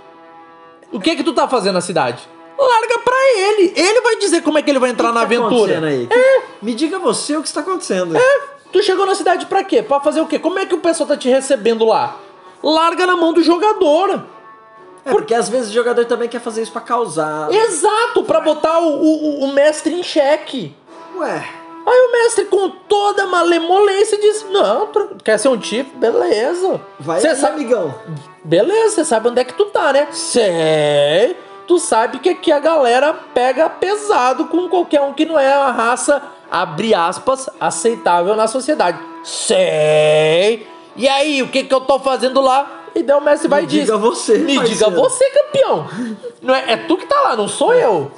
[0.91, 2.27] O que que tu tá fazendo na cidade?
[2.59, 3.71] Larga pra ele.
[3.75, 5.77] Ele vai dizer como é que ele vai entrar que na que tá aventura.
[5.77, 6.07] acontecendo aí?
[6.07, 8.17] Que- Me diga você o que está acontecendo.
[8.17, 8.39] É,
[8.73, 9.81] tu chegou na cidade pra quê?
[9.81, 10.37] Pra fazer o quê?
[10.39, 12.17] Como é que o pessoal tá te recebendo lá?
[12.63, 14.23] Larga na mão do jogador.
[15.05, 17.49] É, porque às vezes o jogador também quer fazer isso pra causar.
[17.53, 20.75] Exato, pra botar o, o, o mestre em xeque.
[21.15, 21.47] Ué,
[21.89, 24.89] Aí o mestre, com toda a malemolência, diz: Não,
[25.23, 25.97] quer ser um tipo?
[25.97, 26.81] Beleza.
[26.99, 27.95] vai Cê aí, sabe, amigão.
[28.43, 30.09] Beleza, você sabe onde é que tu tá, né?
[30.11, 31.37] Sei.
[31.65, 35.71] Tu sabe que aqui a galera pega pesado com qualquer um que não é a
[35.71, 36.21] raça,
[36.51, 38.99] abre aspas, aceitável na sociedade.
[39.23, 40.67] Sei.
[40.95, 42.83] E aí, o que que eu tô fazendo lá?
[42.95, 45.87] E daí o mestre vai e Me diz: diga você, Me parceiro." diga você, campeão.
[46.41, 48.11] Não é, é tu que tá lá, não sou eu.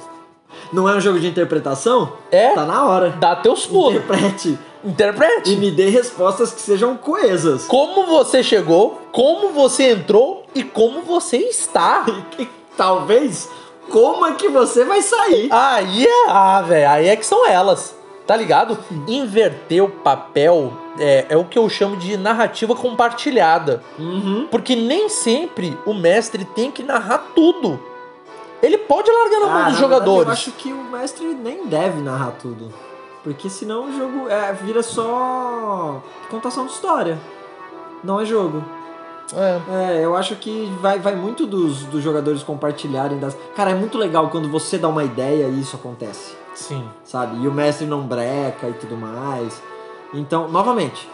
[0.72, 2.12] Não é um jogo de interpretação?
[2.30, 2.50] É.
[2.54, 3.10] Tá na hora.
[3.18, 3.96] Dá teus pulos.
[3.96, 4.58] Interprete.
[4.84, 5.52] Interprete.
[5.52, 7.66] E me dê respostas que sejam coesas.
[7.66, 12.06] como você chegou, como você entrou e como você está.
[12.38, 13.48] E talvez,
[13.90, 15.48] como é que você vai sair?
[15.52, 17.94] Aí é, ah, velho, aí é que são elas,
[18.26, 18.78] tá ligado?
[19.06, 23.82] Inverter o papel é, é o que eu chamo de narrativa compartilhada.
[23.98, 24.46] Uhum.
[24.50, 27.80] Porque nem sempre o mestre tem que narrar tudo.
[28.62, 30.26] Ele pode largar na mão Ah, dos na verdade, jogadores.
[30.26, 32.72] eu acho que o mestre nem deve narrar tudo.
[33.22, 37.18] Porque senão o jogo é, vira só contação de história.
[38.02, 38.62] Não é jogo.
[39.34, 39.60] É.
[40.00, 43.36] É, eu acho que vai, vai muito dos, dos jogadores compartilharem das.
[43.54, 46.84] Cara, é muito legal quando você dá uma ideia e isso acontece, Sim.
[47.04, 47.40] sabe?
[47.42, 49.62] E o mestre não breca e tudo mais.
[50.12, 51.08] Então, novamente,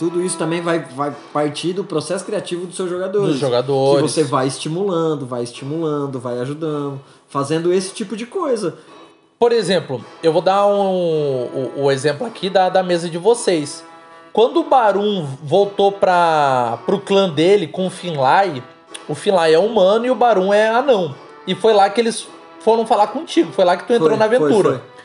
[0.00, 3.32] tudo isso também vai, vai partir do processo criativo dos seus jogadores.
[3.32, 4.00] Dos jogadores.
[4.00, 8.78] Que você vai estimulando, vai estimulando, vai ajudando, fazendo esse tipo de coisa.
[9.38, 13.84] Por exemplo, eu vou dar um, o, o exemplo aqui da, da mesa de vocês.
[14.32, 18.62] Quando o Barum voltou para pro clã dele com o Finlay,
[19.06, 21.14] o Finlay é humano e o Barum é anão.
[21.46, 22.26] E foi lá que eles
[22.60, 24.48] foram falar contigo, foi lá que tu entrou Foi, na aventura.
[24.70, 24.99] foi, foi.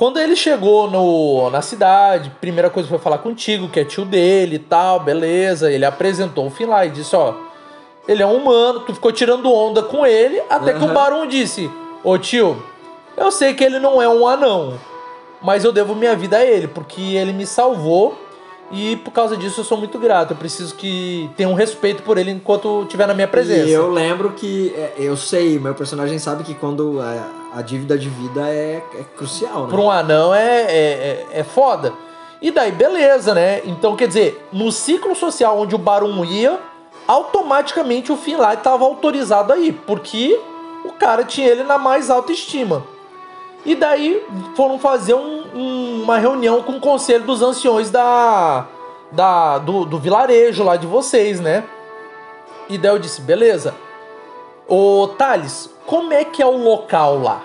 [0.00, 4.56] Quando ele chegou no, na cidade, primeira coisa foi falar contigo, que é tio dele
[4.56, 5.70] e tal, beleza.
[5.70, 7.34] Ele apresentou o Finlay e disse, ó,
[8.08, 10.88] ele é um humano, tu ficou tirando onda com ele, até que o.
[10.88, 11.70] Barum disse,
[12.02, 12.62] ô tio,
[13.14, 14.80] eu sei que ele não é um anão,
[15.42, 18.18] mas eu devo minha vida a ele, porque ele me salvou
[18.72, 20.30] e por causa disso eu sou muito grato.
[20.30, 23.68] Eu preciso que tenha um respeito por ele enquanto estiver na minha presença.
[23.68, 27.02] E eu lembro que, é, eu sei, meu personagem sabe que quando
[27.54, 29.68] a, dívida de vida é, é crucial, né?
[29.70, 31.92] Pra um anão é, é, é, é foda.
[32.42, 33.60] E daí, beleza, né?
[33.64, 36.58] Então, quer dizer, no ciclo social onde o Barum ia,
[37.06, 40.40] automaticamente o Finlay estava autorizado aí, porque
[40.84, 42.84] o cara tinha ele na mais alta estima.
[43.66, 44.24] E daí
[44.56, 48.66] foram fazer um- um- uma reunião com o conselho dos anciões da,
[49.12, 51.64] da do, do vilarejo lá de vocês, né?
[52.70, 53.74] E daí eu disse, beleza.
[54.66, 57.42] Ô Thales, como é que é o local lá?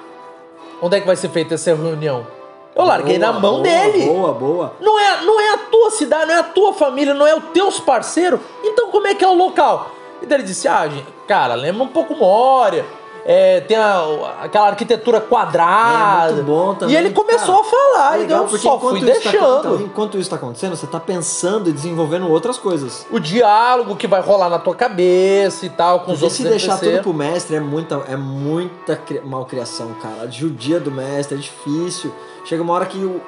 [0.79, 2.27] Onde é que vai ser feita essa reunião?
[2.75, 4.05] Eu larguei Boa, na mão boa, dele.
[4.05, 4.73] Boa, boa.
[4.79, 7.45] Não é, não é a tua cidade, não é a tua família, não é os
[7.45, 8.39] teus parceiros.
[8.63, 9.89] Então como é que é o local?
[10.21, 12.85] E daí ele disse, ah, gente, cara, lembra um pouco Moria.
[13.27, 16.29] É, tem a- aquela arquitetura quadrada.
[16.31, 16.93] É muito bom também.
[16.93, 19.59] E ele começou Cara, a falar, e Legal, eu porque só fui tá- deixando.
[19.59, 23.05] então, enquanto isso tá acontecendo, você tá pensando e desenvolvendo outras coisas.
[23.09, 26.43] O diálogo que vai rolar na tua cabeça e tal, com os Porque outros se
[26.43, 30.21] deixar tudo pro mestre é muita, é muita cri- malcriação, cara.
[30.21, 32.13] A judia do mestre é difícil.
[32.45, 33.19] Chega uma hora que, o,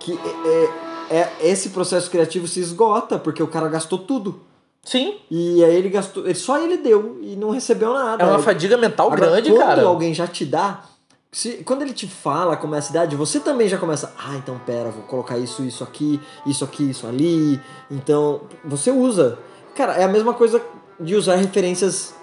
[0.00, 4.40] que é, é- é- esse processo criativo se esgota, porque o cara gastou tudo.
[4.86, 6.24] Sim, E aí ele gastou.
[6.24, 8.22] ele- Só ele deu e não recebeu nada.
[8.22, 9.82] é uma fadiga mental Agora, grande, quando cara.
[9.84, 10.84] alguém já te dá.
[11.32, 14.14] Se, quando ele te fala como é a cidade, você também já começa.
[14.16, 17.60] Ah, então pera, vou colocar isso, isso aqui, isso aqui, isso ali.
[17.90, 19.36] Então, você usa.
[19.74, 20.62] Cara, é a mesma coisa
[21.00, 22.14] de usar referências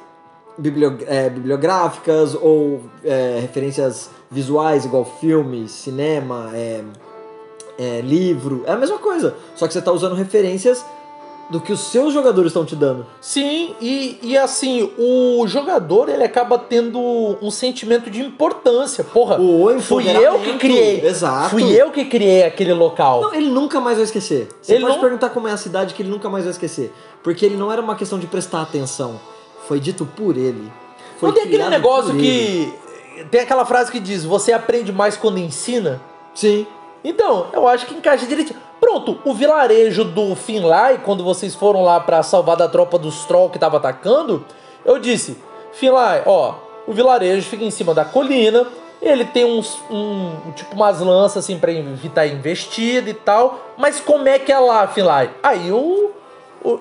[1.08, 6.82] é, bibliográficas ou é, referências visuais, igual filme, cinema, é,
[7.78, 8.63] é, livro.
[8.65, 9.36] É a mesma coisa.
[9.54, 10.84] Só que você está usando referências
[11.49, 13.06] do que os seus jogadores estão te dando.
[13.21, 16.99] Sim, e, e assim, o jogador ele acaba tendo
[17.41, 19.03] um sentimento de importância.
[19.03, 21.06] Porra, O fui eu que criei.
[21.06, 21.49] Exato.
[21.49, 23.21] Fui eu que criei aquele local.
[23.21, 24.47] Não, ele nunca mais vai esquecer.
[24.62, 26.93] Você Ele pode não- perguntar como é a cidade que ele nunca mais vai esquecer.
[27.21, 29.19] Porque ele não era uma questão de prestar atenção.
[29.67, 30.71] Foi dito por ele.
[31.17, 32.73] Foi Não tem aquele negócio que.
[33.29, 36.01] Tem aquela frase que diz: você aprende mais quando ensina.
[36.34, 36.65] Sim.
[37.03, 38.60] Então, eu acho que encaixa direitinho.
[38.84, 43.50] Pronto, o vilarejo do Finlay, quando vocês foram lá pra salvar da tropa dos Troll
[43.50, 44.43] que tava atacando,
[44.84, 45.38] eu disse:
[45.72, 48.67] Finlay, ó, o vilarejo fica em cima da colina,
[49.02, 54.28] ele tem uns, um, tipo umas lanças assim pra evitar investida e tal, mas como
[54.28, 55.30] é que é lá, Finlay?
[55.41, 56.12] Aí o-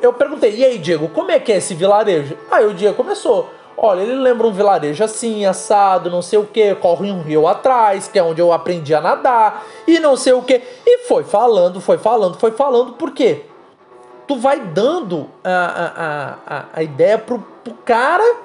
[0.02, 2.36] eu perguntei, e aí, Diego, como é que é esse vilarejo?
[2.50, 3.48] Aí o Diego começou.
[3.84, 8.06] Olha, ele lembra um vilarejo assim, assado, não sei o que, corre um rio atrás,
[8.06, 10.62] que é onde eu aprendi a nadar, e não sei o que.
[10.86, 13.44] E foi falando, foi falando, foi falando, por quê?
[14.28, 18.36] Tu vai dando a, a, a, a, ideia pro, pro cara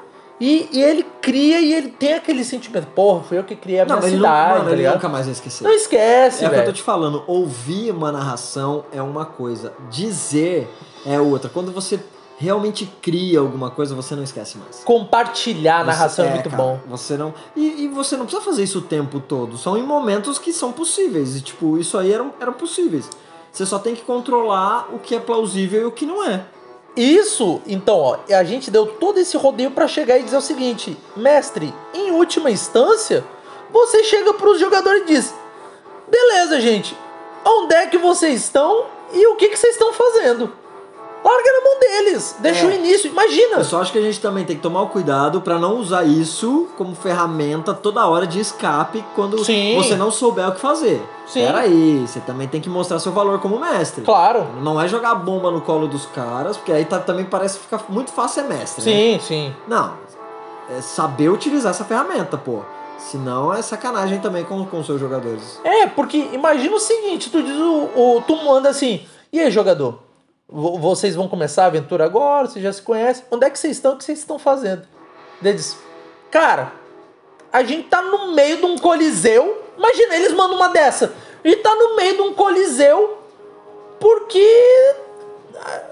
[0.42, 2.88] e, e ele cria e ele tem aquele sentimento.
[2.88, 4.94] Porra, fui eu que criei a minha Não, ele, cidade, não, mano, tá ele ligado?
[4.96, 5.64] nunca mais vai esquecer.
[5.64, 7.24] Não esquece, É o que eu tô te falando.
[7.28, 9.72] Ouvir uma narração é uma coisa.
[9.92, 10.68] Dizer
[11.06, 11.48] é outra.
[11.48, 12.00] Quando você
[12.38, 14.84] realmente cria alguma coisa, você não esquece mais.
[14.84, 16.80] Compartilhar a narração é, Você- muito cara, bom.
[16.88, 17.34] Você não.
[17.56, 19.58] E, e você não precisa fazer isso o tempo todo.
[19.58, 21.36] São em momentos que são possíveis.
[21.36, 23.10] E, tipo, isso aí eram, eram possíveis.
[23.52, 26.46] Você só tem que controlar o que é plausível e o que não é.
[26.96, 30.98] Isso, então, ó, a gente deu todo esse rodeio pra chegar e dizer o seguinte:
[31.16, 33.24] mestre, em última instância,
[33.72, 35.34] você chega pros jogadores e diz:
[36.10, 36.98] beleza, gente,
[37.46, 40.52] onde é que vocês estão e o que, que vocês estão fazendo?
[41.28, 42.68] Larga na mão deles, deixa É.
[42.70, 43.58] o início, imagina.
[43.58, 46.04] Eu só acho que a gente também tem que tomar o cuidado pra não usar
[46.06, 49.76] isso como ferramenta toda hora de escape quando Sim.
[49.76, 51.02] você não souber o que fazer.
[51.28, 51.46] Sim.
[51.46, 54.04] Peraí, você também tem que mostrar seu valor como mestre.
[54.06, 57.84] Claro, Não é jogar bomba no colo dos caras, porque aí tá- também parece ficar
[57.90, 58.86] muito fácil ser mestre.
[58.86, 58.92] né?
[58.92, 59.56] sim, sim.
[59.68, 59.94] Não,
[60.70, 62.62] é saber utilizar essa ferramenta, pô.
[62.98, 65.60] Senão é sacanagem também com, com seus jogadores.
[65.64, 70.00] É, porque imagina o seguinte, tu diz o, o- tu manda assim, e aí jogador,
[70.50, 73.94] vocês vão começar a aventura agora, vocês já se conhecem, onde é que vocês estão,
[73.94, 74.88] o que vocês estão fazendo?
[75.42, 75.78] Daí diz,
[76.32, 76.72] cara,
[77.52, 81.62] a gente tá no meio de um coliseu, imagina, eles mandam uma dessa, a gente
[81.62, 83.18] tá no meio de um coliseu,
[84.00, 84.96] porque,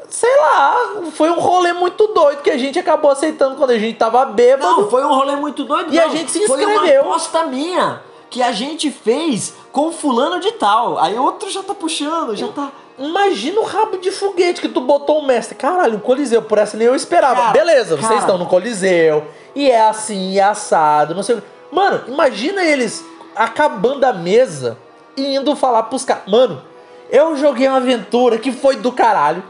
[0.09, 3.97] sei lá, foi um rolê muito doido que a gente acabou aceitando quando a gente
[3.97, 4.81] tava bêbado.
[4.81, 5.93] Não, foi um rolê muito doido.
[5.93, 6.15] E a não.
[6.15, 7.01] gente se Foi uma inscreveu.
[7.01, 10.99] aposta minha que a gente fez com fulano de tal.
[10.99, 12.71] Aí outro já tá puxando, já tá...
[12.97, 15.55] Imagina o rabo de foguete que tu botou o mestre.
[15.55, 17.35] Caralho, um coliseu, por essa nem eu esperava.
[17.35, 18.19] Cara, Beleza, vocês cara.
[18.19, 21.47] estão no coliseu, e é assim, e é assado, não sei o quê.
[21.71, 23.03] Mano, imagina eles
[23.35, 24.77] acabando a mesa
[25.17, 26.23] e indo falar pros caras.
[26.27, 26.61] Mano,
[27.09, 29.43] eu joguei uma aventura que foi do caralho.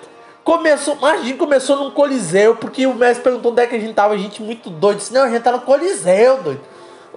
[0.43, 4.13] Começou, imagina, começou num coliseu, porque o mestre perguntou onde é que a gente tava,
[4.13, 4.97] a gente muito doido.
[4.97, 6.62] Disse, não, a gente tá no coliseu, doido.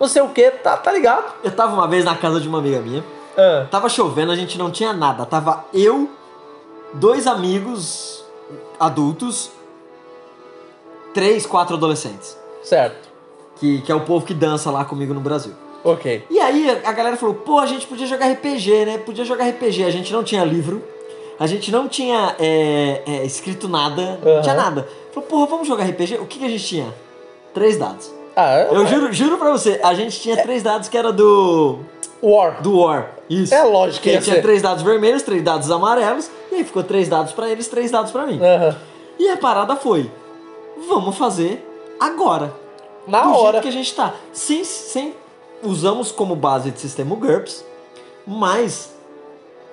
[0.01, 1.25] Não sei o que, tá, tá ligado?
[1.43, 3.05] Eu tava uma vez na casa de uma amiga minha,
[3.37, 5.27] Ah, tava chovendo, a gente não tinha nada.
[5.27, 6.09] Tava eu,
[6.95, 8.25] dois amigos
[8.79, 9.51] adultos,
[11.15, 12.37] três, quatro adolescentes.
[12.63, 13.09] certo.
[13.57, 15.53] Que, que é o povo que dança lá comigo no Brasil.
[15.83, 16.25] Ok.
[16.31, 18.99] E aí a galera falou, pô, a gente podia jogar RPG, né?
[18.99, 19.83] Podia jogar RPG.
[19.83, 20.81] A gente não tinha livro,
[21.41, 24.87] a gente não tinha é, é, escrito nada, não tinha nada.
[25.13, 26.19] Falou, porra, vamos jogar RPG?
[26.21, 26.95] O que, que a gente tinha?
[27.53, 28.13] Três dados.
[28.37, 31.81] Ah, Eu juro, juro pra você, a gente tinha três dados que era do.
[32.23, 32.63] War.
[32.63, 33.11] do War.
[33.29, 33.53] Isso.
[33.53, 34.43] É lógico que Que tinha ser.
[34.43, 36.31] três dados vermelhos, três dados amarelos,
[36.65, 38.39] ficou três dados pra eles, três dados pra mim.
[38.43, 38.77] Aham.
[39.19, 40.11] E a parada foi:
[40.89, 41.65] vamos fazer
[41.99, 42.55] agora.
[43.07, 43.53] Na do hora.
[43.53, 44.15] jeito que a gente tá.
[44.33, 45.15] Sem, sem
[45.63, 47.65] usamos como base de sistema o GURPS,
[48.27, 48.93] mas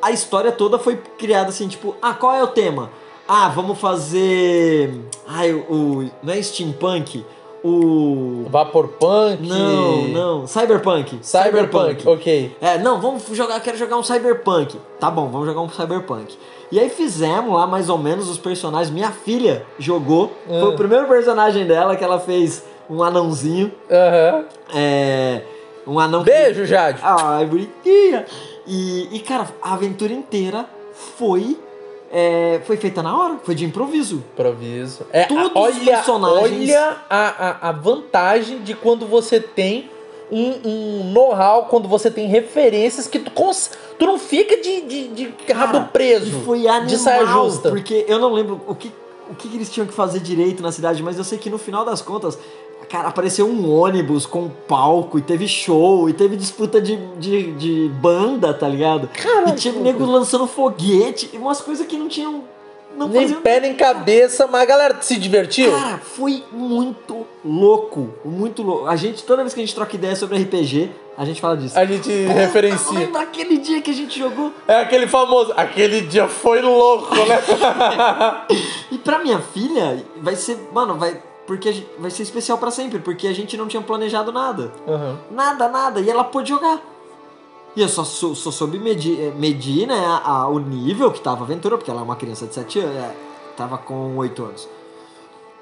[0.02, 2.90] a história toda foi criada assim, tipo, ah, qual é o tema?
[3.28, 4.94] Ah, vamos fazer.
[5.28, 5.66] Ai, o.
[6.04, 7.26] o- Não é steampunk?
[7.68, 8.46] O.
[8.50, 9.42] Vaporpunk.
[9.42, 10.48] Não, não.
[10.48, 11.18] Cyberpunk.
[11.22, 12.56] Cyberpunk, ok.
[12.62, 14.78] É, não, vamos jogar, quero jogar um Cyberpunk.
[15.00, 16.38] Tá bom, vamos jogar um Cyberpunk.
[16.72, 18.92] E aí fizemos lá mais ou menos os personagens.
[18.94, 20.32] Minha filha jogou.
[20.48, 20.66] Foi Ah.
[20.66, 23.72] o primeiro personagem dela que ela fez um anãozinho.
[23.90, 24.46] Aham.
[24.74, 25.42] É.
[25.88, 26.24] Um anão.
[26.24, 27.00] que- Beijo, Jade.
[27.04, 28.26] Ai, bonitinha.
[28.68, 31.58] E, e, cara, a aventura inteira foi.
[32.18, 34.24] É, foi feita na hora, foi de improviso.
[34.34, 35.06] Improviso.
[35.12, 37.28] É, Todos a- os olha, personagens- Olha a,
[37.68, 39.90] a, a vantagem de quando você tem
[40.32, 43.70] um, um know-how, quando você tem referências que tu, cons...
[44.00, 45.24] tu não fica de, de, de
[45.54, 46.28] rabo Cara, preso.
[46.28, 47.70] E foi animal, de saia justa.
[47.70, 48.92] porque eu não lembro o que,
[49.30, 51.84] o que eles tinham que fazer direito na cidade, mas eu sei que no final
[51.84, 52.40] das contas,
[52.90, 57.90] cara, apareceu um ônibus com palco, e teve show, e teve disputa de, de, de
[58.00, 59.08] banda, tá ligado?
[59.10, 62.44] Caralho, e tinha nego lançando foguete, e umas coisas que não tinham...
[62.98, 65.70] Não Nem faziam pé nem cabeça, mas a galera se divertiu?
[65.70, 68.88] Cara, foi muito louco, muito louco.
[68.88, 71.78] A gente, toda vez que a gente troca ideia sobre RPG, a gente fala disso.
[71.78, 72.98] A gente referencia.
[72.98, 74.54] Lembra aquele dia que a gente jogou?
[74.66, 75.54] É aquele famoso.
[75.58, 78.46] Aquele dia foi louco, né?
[78.92, 83.00] E pra minha filha, vai ser, mano, vai porque gente- vai ser especial pra sempre,
[83.00, 84.72] porque a gente não tinha planejado nada.
[84.88, 85.18] Uhum.
[85.32, 86.82] Nada, nada, e ela pôde jogar.
[87.76, 91.20] E eu só, sou- só soube medir, eh, medir né, a- a- o nível que
[91.20, 93.16] tava a aventura, porque ela é uma criança de 7 anos, é,
[93.58, 94.68] tava com 8 anos.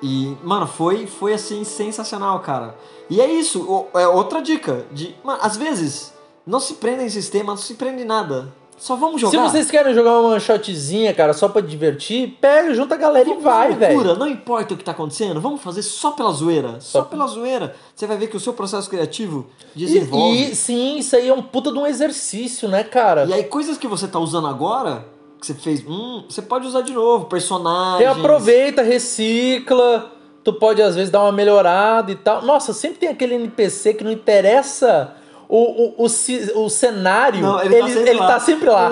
[0.01, 2.77] E, mano, foi, foi assim, sensacional, cara.
[3.09, 4.85] E é isso, o- é outra dica.
[4.91, 6.13] De, mano, às vezes,
[6.45, 8.53] não se prenda em sistema, não se prende em nada.
[8.77, 9.31] Só vamos jogar.
[9.31, 13.37] Se vocês querem jogar uma shotzinha, cara, só pra divertir, pega, junta a galera e
[13.37, 14.15] vai, velho.
[14.15, 16.81] não importa o que tá acontecendo, vamos fazer só pela zoeira.
[16.81, 17.75] Só, Só- pela zoeira.
[17.95, 20.51] Você vai ver que o seu processo criativo E, desenvolve.
[20.51, 23.23] e, sim, isso aí é um puta de um exercício, né, cara?
[23.25, 25.05] E aí, coisas que você tá usando agora,
[25.39, 27.99] que você fez, hum, você pode usar de novo, personagens.
[28.01, 30.11] Reaproveita, recicla.
[30.43, 32.41] Tu pode às vezes dar uma melhorada e tal.
[32.41, 35.15] Nossa, sempre tem aquele NPC que não interessa
[35.55, 37.41] o, o, o, o cenário.
[37.41, 38.27] Não, ele tá sempre ele lá.
[38.27, 38.91] tá sempre lá.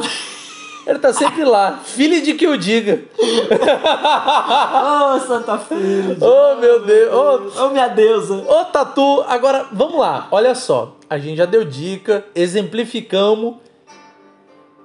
[0.86, 1.80] Ele tá sempre lá.
[1.84, 3.02] Filho de que o diga.
[3.20, 6.18] Oh, Santa Filha.
[6.22, 7.14] Oh, meu Deus.
[7.14, 8.36] Ô, Oh, minha deusa.
[8.48, 10.28] Ô, Tatu, agora vamos lá.
[10.30, 10.96] Olha só.
[11.10, 13.56] A gente já deu dica, exemplificamos.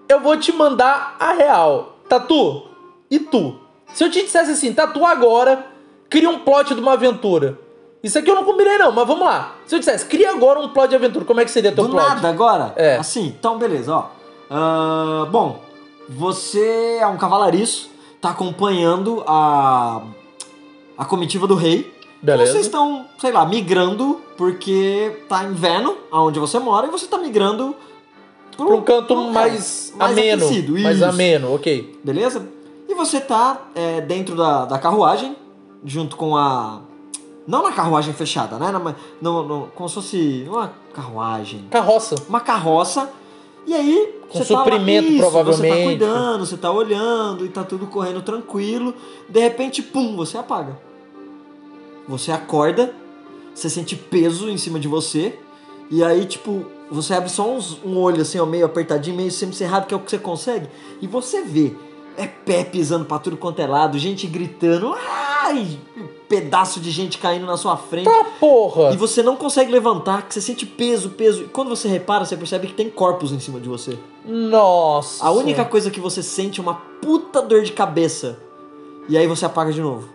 [0.09, 1.99] Eu vou te mandar a real.
[2.09, 2.68] Tatu,
[3.11, 3.59] e tu?
[3.93, 5.66] Se eu te dissesse assim, Tatu, agora
[6.09, 7.59] cria um plot de uma aventura.
[8.07, 9.55] Isso aqui eu não combinei, não, mas vamos lá.
[9.67, 11.91] Se eu dissesse, cria agora um plot de aventura, como é que seria teu Do
[11.91, 12.07] plot?
[12.09, 12.73] nada agora?
[12.77, 12.97] É.
[12.97, 14.05] Assim, então beleza, ó.
[14.51, 15.61] Ah, bom,
[16.09, 17.91] você é um cavalariço,
[18.21, 20.03] tá acompanhando a,
[20.97, 21.93] a comitiva do rei.
[22.23, 22.53] Beleza.
[22.53, 27.75] Vocês estão, sei lá, migrando porque tá inverno aonde você mora e você tá migrando
[28.57, 30.45] pro, Pra um canto pro- é, mais, mais ameno.
[30.47, 31.05] aquecido, mais isso.
[31.07, 31.99] ameno, ok.
[32.05, 32.47] Beleza?
[32.89, 35.37] E você tá é, dentro da, da carruagem,
[35.85, 36.81] junto com a.
[37.47, 38.71] Não na carruagem fechada, né?
[38.73, 41.65] Na- No, no- como se fosse uma carruagem.
[41.71, 42.15] Carroça.
[42.29, 43.09] Uma carroça.
[43.67, 44.15] E aí.
[44.29, 45.85] Com você tá lá- suprimento, Isso, Você tá provavelmente.
[45.85, 48.93] cuidando, você tá olhando e tá tudo correndo tranquilo.
[49.29, 50.77] De repente, pum, você apaga.
[52.09, 52.93] Você acorda,
[53.55, 55.39] você sente peso em cima de você.
[55.91, 59.87] E aí, tipo, você abre só uns- um olho assim, ó, meio apertadinho, meio semicerrado,
[59.87, 60.69] que é o que você consegue.
[61.01, 61.75] E você vê.
[62.17, 64.95] É pé pisando pra tudo quanto é lado, gente gritando.
[65.47, 65.79] Ai!
[66.29, 68.05] Pedaço de gente caindo na sua frente.
[68.05, 68.93] Tá porra.
[68.93, 71.45] E você não consegue levantar, que você sente peso, peso.
[71.45, 73.97] E quando você repara, você percebe que tem corpos em cima de você.
[74.25, 75.25] Nossa.
[75.25, 78.41] A única coisa que você sente é uma puta dor de cabeça.
[79.09, 80.09] E aí você apaga de novo.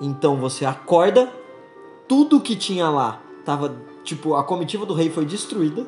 [0.00, 1.32] Então você acorda,
[2.08, 3.76] tudo que tinha lá tava.
[4.02, 5.86] Tipo, a comitiva do rei foi destruída.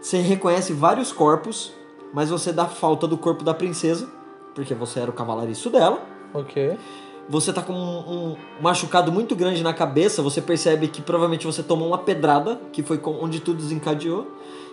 [0.00, 1.72] Você reconhece vários corpos,
[2.12, 4.08] mas você dá falta do corpo da princesa,
[4.54, 6.02] porque você era o cavalariço dela.
[6.34, 6.76] Ok.
[7.28, 7.76] Você tá com um,
[8.32, 12.82] um machucado muito grande na cabeça, você percebe que provavelmente você tomou uma pedrada, que
[12.82, 14.26] foi onde tudo desencadeou.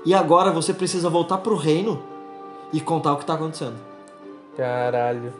[0.05, 2.01] E agora você precisa voltar pro reino
[2.73, 3.75] e contar o que tá acontecendo.
[4.57, 5.33] Caralho.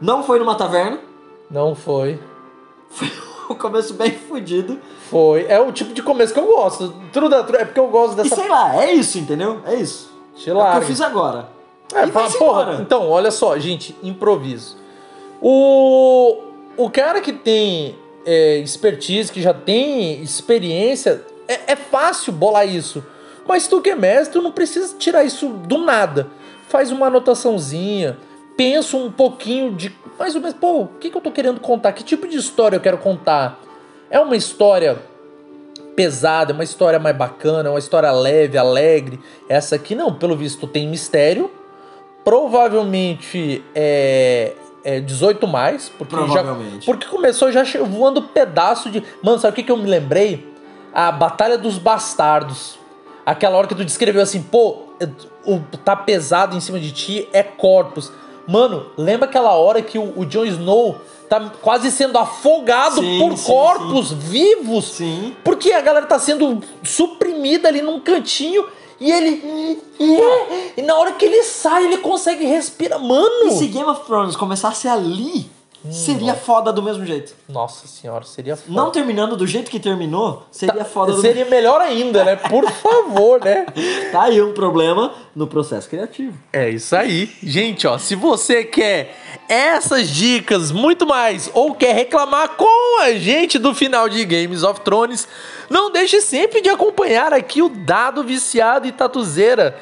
[0.00, 0.98] Não foi numa taverna,
[1.50, 2.18] Não foi.
[3.48, 4.78] o começo bem fudido.
[5.10, 5.44] Foi.
[5.48, 6.94] É o tipo de começo que eu gosto.
[7.12, 7.58] True da true.
[7.60, 8.36] É porque eu gosto E dessa.
[8.36, 9.60] sei lá, é isso, entendeu?
[9.64, 10.10] É isso.
[10.46, 11.48] É o que eu fiz agora.
[11.94, 14.76] É, E fala, porra, então, olha só, gente, improviso.
[15.40, 16.38] O,
[16.76, 23.04] o cara que tem é, expertise, que já tem experiência, é, é fácil bolar isso.
[23.46, 26.28] Mas tu que é mestre, tu não precisa tirar isso do nada.
[26.68, 28.18] Faz uma anotaçãozinha,
[28.56, 29.96] pensa um pouquinho de.
[30.18, 31.92] Mais ou menos, pô, o que, que eu tô querendo contar?
[31.92, 33.58] Que tipo de história eu quero contar?
[34.10, 34.98] É uma história
[35.96, 39.18] pesada, é uma história mais bacana, é uma história leve, alegre.
[39.48, 41.50] Essa aqui não, pelo visto tem mistério.
[42.24, 44.52] Provavelmente é,
[44.88, 46.86] é 18 mais, porque já Provavelmente.
[46.86, 49.02] porque começou já voando pedaço de.
[49.22, 50.50] Mano, sabe o que, que eu me lembrei?
[50.94, 52.78] A Batalha dos Bastardos.
[53.26, 54.84] Aquela hora que tu descreveu assim, pô,
[55.44, 58.10] o tá pesado em cima de ti é corpos.
[58.46, 63.36] Mano, lembra aquela hora que o, o Jon Snow tá quase sendo afogado Sim, por
[63.36, 64.86] sim, corpos vivos?
[64.92, 65.36] Sim.
[65.44, 68.66] Porque a galera tá sendo suprimida ali num cantinho
[69.00, 69.82] e ele.
[70.76, 72.98] E na hora que ele sai, ele consegue respirar.
[73.00, 73.48] Mano!
[73.48, 75.50] E se Game of Thrones começasse ali,
[75.90, 77.34] seria foda do mesmo jeito.
[77.48, 78.72] Nossa senhora, seria foda.
[78.72, 82.36] Não terminando do jeito que terminou, seria foda do Seria melhor ainda, né?
[82.36, 83.66] Por favor, né?
[84.10, 86.36] Tá aí um problema no processo criativo.
[86.52, 87.30] É isso aí.
[87.42, 89.16] Gente, ó, se você quer
[89.48, 94.80] essas dicas, muito mais, ou quer reclamar com a gente do final de Games of
[94.82, 95.26] Thrones,
[95.70, 99.76] não deixe sempre de acompanhar aqui o Dado Viciado e Tatuzeira.